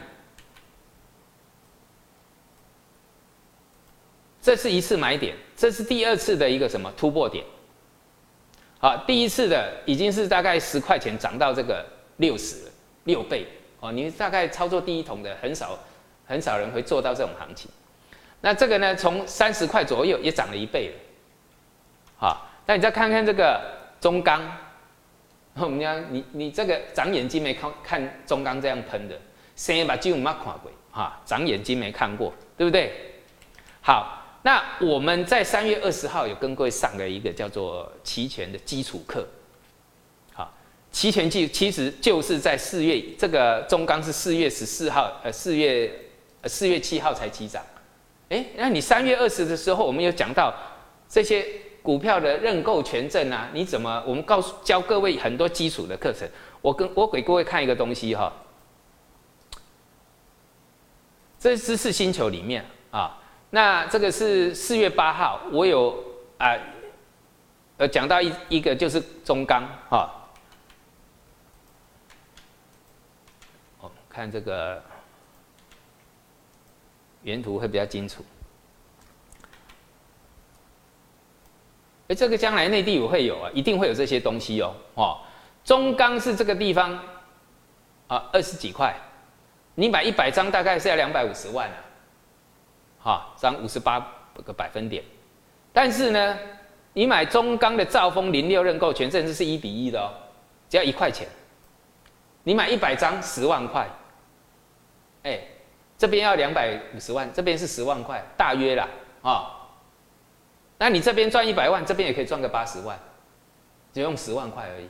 [4.41, 7.43] 这是一次买点，这是第二次的一个什么突破点？
[8.79, 11.85] 好，第一次的已经是大概十块钱涨到这个
[12.17, 12.71] 六十
[13.03, 13.45] 六倍
[13.81, 13.91] 哦。
[13.91, 15.77] 你大概操作第一桶的很少。
[16.23, 17.69] 很少人会做到这种行情，
[18.39, 18.95] 那这个呢？
[18.95, 20.95] 从三十块左右也涨了一倍了，
[22.15, 23.59] 好，那你再看看这个
[23.99, 24.41] 中钢，
[25.59, 29.19] 我们讲你你这个长眼睛没看看中钢这样喷的，
[29.57, 32.93] 先把金五没看过，哈，长眼睛没看过，对不对？
[33.81, 39.27] 好，那我们在三月二十号有跟各位上了一个叫做期权的基础课，
[40.31, 40.53] 好，
[40.91, 45.93] 期权基其实就是在四月，这个中钢是四月十四号，呃，四月。
[46.45, 47.61] 四月七号才起涨，
[48.29, 50.51] 哎，那你三月二十的时候，我们有讲到
[51.07, 51.45] 这些
[51.81, 53.49] 股票的认购权证啊？
[53.53, 54.03] 你怎么？
[54.05, 56.27] 我们告诉教各位很多基础的课程。
[56.61, 58.31] 我跟我给各位看一个东西哈，
[61.39, 63.17] 这知识星球里面啊。
[63.49, 65.97] 那这个是四月八号，我有
[66.37, 66.55] 啊，
[67.77, 70.29] 呃，讲到一一个就是中钢啊。
[73.79, 74.81] 哦，看这个。
[77.23, 78.25] 原图会比较清楚。
[82.11, 84.75] 哎，这个将来内地也会有啊，一定会有这些东西哦。
[84.95, 85.17] 哦，
[85.63, 86.91] 中钢是这个地方
[88.07, 88.93] 啊，二十几块，
[89.75, 91.77] 你买一百张大概是要两百五十万啊，
[92.99, 94.05] 哈，涨五十八
[94.43, 95.01] 个百分点。
[95.71, 96.37] 但是呢，
[96.91, 100.11] 你买中钢的兆丰零六认购权，甚至是一比一的哦，
[100.67, 101.25] 只要一块钱。
[102.43, 103.87] 你买一百张十万块，
[105.23, 105.39] 哎，
[105.97, 108.85] 这边要两百五十万，这边是十万块，大约啦
[109.21, 109.57] 啊。
[110.81, 112.97] 那你这边赚一百万，这边也可以赚个八十万，
[113.93, 114.87] 只用十万块而已，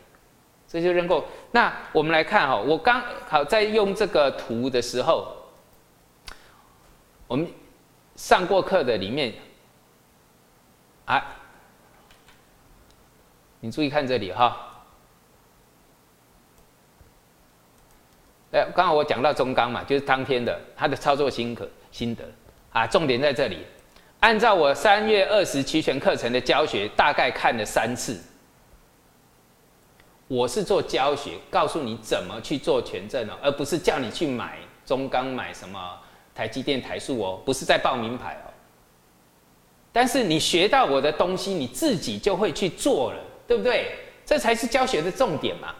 [0.65, 1.25] 这就认购。
[1.51, 5.35] 那我们来看哈，我刚好在用这个图的时候，
[7.27, 7.45] 我们
[8.15, 9.33] 上过课的里面，
[11.03, 11.35] 啊，
[13.59, 14.69] 你注意看这里哈。
[18.53, 22.23] 哎，刚好我讲到中钢嘛，就是当天的他的操作心可心得
[22.71, 23.65] 啊，重点在这里。
[24.21, 28.19] 按照我三月二十期权课程的教学，大概看了三次。
[30.27, 35.99] 我是做教学，告诉你怎么去做权证哦，而不是叫你去买中钢、买什么
[36.35, 38.53] 台积电、台塑哦，不是在报名牌哦。
[39.91, 43.95] 但是你学到我的东西，你自己就会去做了，对不对？
[44.25, 45.73] 这才是教学的重点嘛。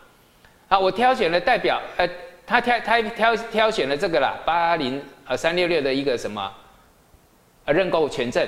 [0.68, 2.10] 好，我挑选了代表呃。
[2.44, 6.52] 他挑他挑挑选了这个啦，八零呃三六六的一个什么，
[7.72, 8.48] 认购权证，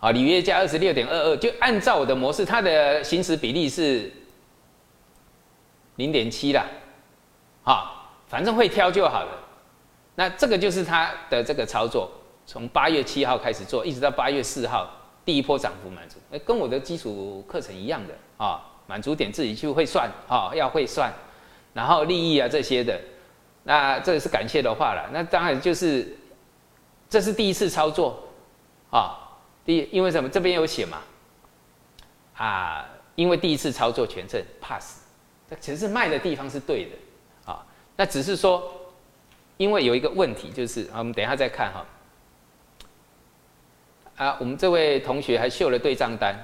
[0.00, 4.10] 啊履约价二十六点二二，就按照我的模式，它的行使比例是
[5.96, 6.66] 零点七啦，
[7.62, 9.40] 啊反正会挑就好了。
[10.16, 12.10] 那这个就是他的这个操作，
[12.46, 14.88] 从八月七号开始做，一直到八月四号，
[15.24, 21.12] 第一波涨幅满足，跟我的基础课程一样的啊，满足点自己去会算啊，要会算。
[21.72, 23.00] 然后利益啊这些的，
[23.64, 25.10] 那这是感谢的话了。
[25.12, 26.16] 那当然就是，
[27.14, 28.18] 这是第一次操作，
[28.90, 30.28] 啊，第因为什么？
[30.28, 30.98] 这边有写嘛，
[32.34, 32.84] 啊，
[33.14, 35.02] 因为第一次操作权证 pass，
[35.48, 38.68] 这其实卖的地方是对的，啊，那只是说，
[39.58, 41.86] 因为有一个问题就是，啊，我们等一下再看哈，
[44.16, 46.36] 啊，我们这位同学还秀了对账单。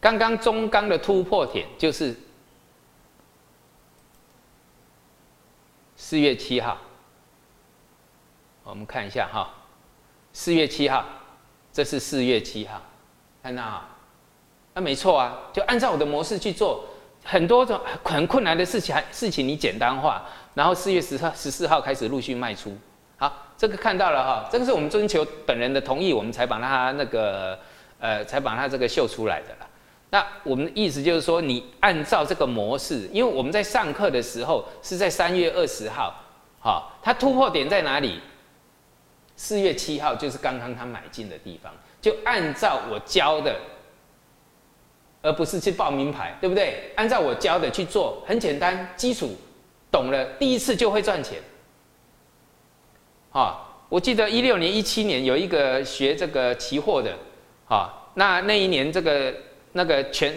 [0.00, 2.16] 刚刚中钢的突破点就是
[5.94, 6.78] 四月七号，
[8.64, 9.50] 我们看一下哈，
[10.32, 11.04] 四月七号，
[11.72, 12.80] 这是四月七号，
[13.42, 13.86] 看到哈？
[14.72, 16.84] 那没错啊，就按照我的模式去做，
[17.22, 20.24] 很多种很困难的事情，事情你简单化，
[20.54, 22.74] 然后四月十号、十四号开始陆续卖出。
[23.18, 27.58] 好，这个看到了哈，这个是我们征求本人的同意，我们才把它那个
[27.98, 29.69] 呃，才把它这个秀出来的了。
[30.12, 36.12] 那我们的意思就是说，你按照这个模式，因为我们在上课的时候是在三月二十号，
[36.58, 38.20] 好，它突破点在哪里？
[39.36, 43.54] 四月七号就是刚刚他买进的地方，就按照我教的，
[45.22, 46.90] 而不是去报名牌，对不对？
[46.96, 49.30] 按照我教的去做，很简单，基础
[49.92, 51.38] 懂了，第一次就会赚钱。
[53.30, 57.16] 好，我记得一六年、一七年有一个学这个期货的，
[57.64, 59.32] 好，那那一年这个。
[59.72, 60.34] 那个全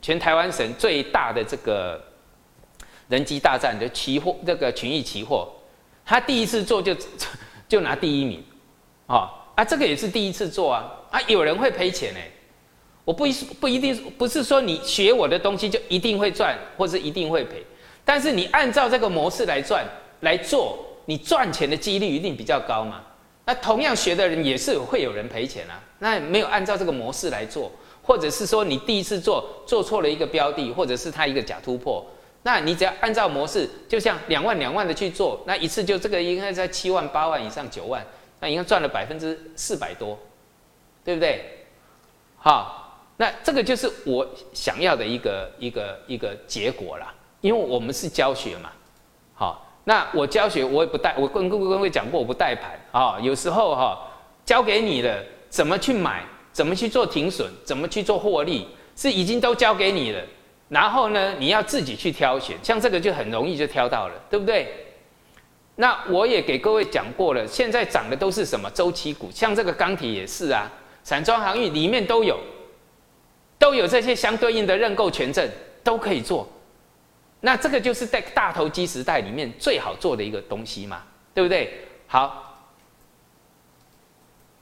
[0.00, 2.02] 全台湾省最大的这个
[3.08, 5.48] 人机大战的期货，这个群益期货，
[6.04, 6.96] 他第一次做就
[7.68, 8.42] 就拿第一名，
[9.06, 12.30] 啊啊，这个也是第一次做啊啊，有人会赔钱哎，
[13.04, 17.64] 我不一不一定不是说你学我的东西就一定会赚，或是一定会赔，
[18.04, 19.86] 但是你按照这个模式来赚
[20.20, 23.02] 来做，你赚钱的几率一定比较高嘛。
[23.44, 27.70] 那同样学的人也是会有人赔钱啊，那没有按照这个模式来做。
[28.02, 32.04] 或者是说你第一次做做错了一个标的，或者是它一个假突破，
[32.42, 38.04] 那你只要按照模式，就像两万两万的去做，那一次就这个应该在七万八万以上九万，
[38.40, 40.18] 那应该赚了百分之四百多，
[41.04, 41.64] 对不对？
[42.38, 48.72] 好，那这个就是我想要的一个一个一个结果啦，因为我们是教学嘛，
[49.34, 54.10] 好，那我教学我也不带，我跟各位讲过我不带盘啊，有时候哈
[54.44, 56.24] 教给你的怎么去买。
[56.52, 57.50] 怎么去做停损？
[57.64, 58.68] 怎么去做获利？
[58.94, 60.22] 是已经都交给你了，
[60.68, 62.54] 然后呢，你要自己去挑选。
[62.62, 64.86] 像这个就很容易就挑到了，对不对？
[65.76, 69.30] 那我也给各位讲过了，现在涨的都是什么周期股？
[69.32, 70.70] 像这个钢铁也是啊，
[71.02, 72.38] 散装航运里面都有，
[73.58, 75.48] 都有这些相对应的认购权证，
[75.82, 76.46] 都可以做。
[77.40, 81.86] 那这个就是在大投机时代里面最好做的一个东西嘛，对不对？
[82.06, 82.60] 好，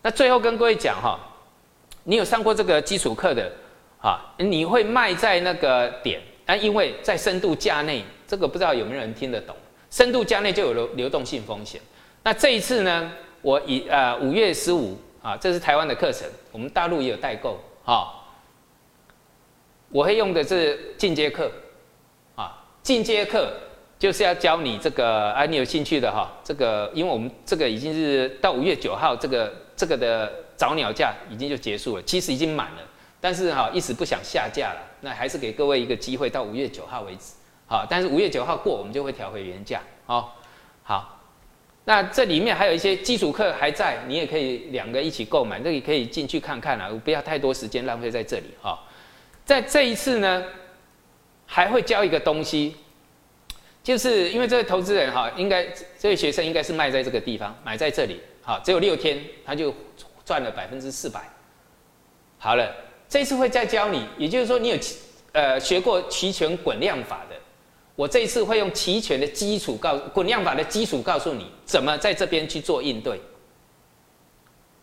[0.02, 1.18] 那最后跟各位讲哈。
[2.10, 3.48] 你有上过这个基础课的
[4.02, 4.34] 啊？
[4.36, 6.56] 你会卖在那个点啊？
[6.56, 9.54] 因为在深度价内，这个不知道有没有人听得懂？
[9.92, 11.80] 深度价内就有流流动性风险。
[12.24, 18.12] 那这一次呢，我以呃五月十五啊，这是台湾的课程，我们大陆也有代购哈。
[19.90, 21.48] 我会用的是进阶课
[22.34, 23.52] 啊，进阶课
[24.00, 32.82] 就是要教你这个啊，你有兴趣的哈，这个因为我们这个已经是到五月九号，这个这个的早鸟价已经就结束了，其实已经满了，
[33.18, 37.32] 但是哈一时不想下架了，那还是给各位一个机会，到五月九号为止。
[37.66, 39.80] 好，但是五月九号过，我们就会调回原价。
[40.04, 40.36] 好，
[40.82, 41.18] 好，
[41.86, 48.78] 那这里面还有一些基础课还在，你也可以两个一起购买，这里可以进去看看啊，不要太多时间浪费在这里哈。
[49.46, 50.44] 在这一次呢，
[51.46, 52.76] 还会教一个东西，
[53.82, 55.66] 就是因为这位投资人哈，应该
[55.98, 59.74] 这位学生应该是卖在这个地方，买在这里，好，只有六天他就
[60.30, 61.28] 赚了百分之四百。
[62.38, 62.72] 好了，
[63.08, 64.78] 这次会再教你，也就是说你有
[65.32, 67.34] 呃学过期权滚量法的。
[67.96, 73.20] 我这一次会用期权的基础告滚量法的基础告诉你怎么在这边去做应对。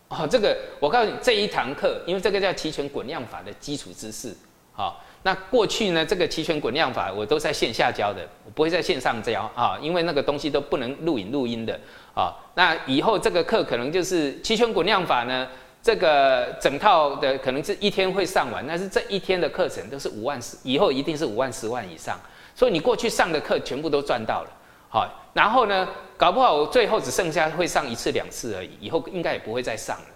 [0.08, 4.36] 哦，这个我告诉你这一堂课，因为这个叫期权滚量法的基础知识。
[4.72, 11.78] 好，那过去呢，这个期权滚量法我都在线下教的，我不会在线上教啊，因为那个东西都不能录影录音的
[12.14, 12.34] 啊。
[12.54, 15.46] 那以后这个课可能就是期权滚量法呢，
[15.82, 22.18] 这个整套的可能是一天会上完，但是这一天的课程都是五万十，以后一定是五万十万以上。
[22.54, 24.50] 所以你过去上的课全部都赚到了，
[24.88, 30.06] 好，然后呢，搞不好最后只剩下会上一次两次而已，以后应该也不会再上了。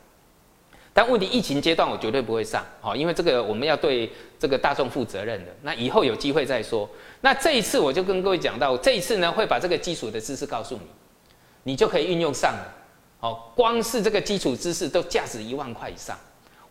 [0.94, 4.10] 但问题疫情阶段我绝对不会上，好，因为这个我们要对
[4.42, 5.52] 这个大众负责任的。
[5.62, 6.90] 那以后有机会再说。
[7.20, 10.82] 那这一次我就跟各位讲到，这一次呢会把这个基础的知识告诉你，
[11.62, 12.74] 你就可以运用上了。
[13.20, 16.18] 好，光是这个基础知识都价值一万块以上，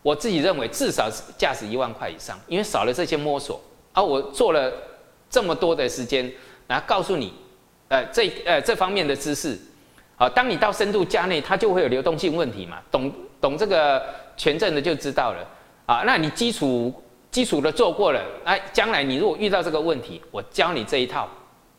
[0.01, 3.61] 我自己认为至少是价值一万块以上，因为少了这些摸索，
[3.93, 4.72] 而我做了。
[5.34, 6.30] 这么多的时间，
[6.67, 7.34] 然后告诉你，
[7.88, 9.57] 呃，这呃这方面的知识，
[10.17, 13.09] 好，当你到深度加内，它就会有流动性问题嘛，懂
[13.39, 14.05] 懂这个
[14.36, 15.47] 权证的就知道了，
[15.86, 16.93] 啊，那你基础
[17.32, 21.27] 基础的做过了，哎，将来你如果遇到这个问题，我教你这一套，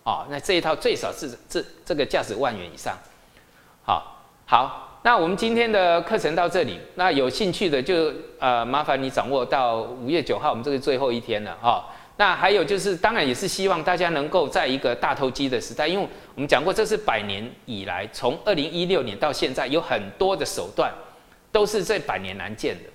[0.03, 2.99] 啊，那这一套最少是这这个价值万元以上，
[3.85, 11.85] 好，好，那我们今天的课程到这里，那有兴趣的就呃麻烦你掌握到五月九号，我们这个最后一天了，哈。
[12.19, 20.93] 那还有就是，当然也是希望大家能够在一个大投机的时代，因为我们讲过，这是百年以来，从二零一六年到现在，有很多的手段
[21.51, 22.91] 都是这百年难见的，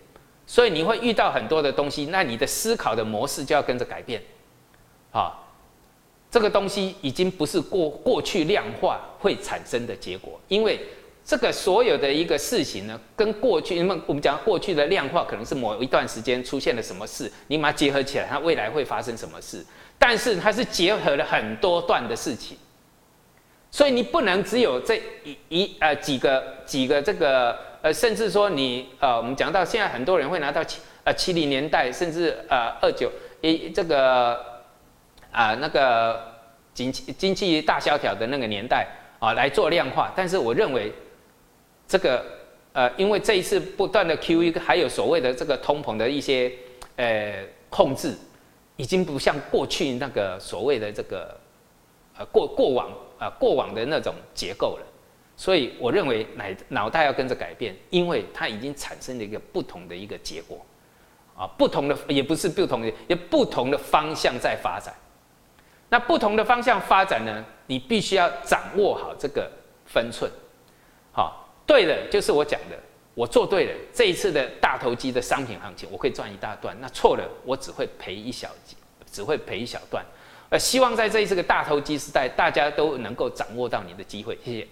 [0.47, 4.19] 所以你会遇到很多的东西，那你的思考的模式就要跟着改变，
[5.11, 5.37] 啊，
[6.31, 10.79] 这个东西已经不是过过去量化会产生的结果，因为。
[11.29, 19.61] 这个所有的一个事情呢，跟过去，因为我们讲过去的量化可能是某一段时间出现了什么事，你把它结合起来，它未来会发生什么事？
[19.99, 22.57] 但是它是结合了很多段的事情，
[23.69, 24.95] 所以你不能只有这
[25.25, 33.11] 一一呃几个几个这个呃，甚至说你呃，我们讲到现在很多人会拿到七呃七零年代，甚至呃二九
[33.41, 34.39] 一这个
[35.31, 36.21] 啊那个
[36.73, 38.87] 经济经济大萧条的那个年代
[39.19, 40.91] 啊来做量化，但是我认为。
[41.89, 42.21] 这个
[42.73, 46.51] 呃，因为这一次不断的 QE，还有所谓的这个通膨的一些
[46.97, 47.33] 呃
[47.69, 48.13] 控制，
[48.75, 51.39] 已经不像过去那个所谓的这个
[52.17, 54.85] 呃过过往啊过往的那种结构了。
[55.37, 60.65] 所以我认为脑脑袋要跟着改变，因为它已经产生了一个不同的一个结果
[61.37, 64.93] 啊，不同的也不是不同的，也不同的方向在发展。
[65.89, 69.49] 那不同的方向发展呢，你必须要掌握好这个
[69.85, 70.29] 分寸，
[71.13, 71.45] 好。
[71.67, 72.79] 对的，就是我讲的，
[73.13, 73.73] 我做对了。
[73.93, 76.73] 这一次的大投机的商品行情，我可以赚一大段。
[76.79, 78.49] 那错了，我只会赔一小，
[79.11, 80.01] 只会赔一小段。
[80.49, 84.39] 呃，希望在这一次的大投机时代，大家都能够掌握到你的机会。
[84.45, 84.67] 谢谢。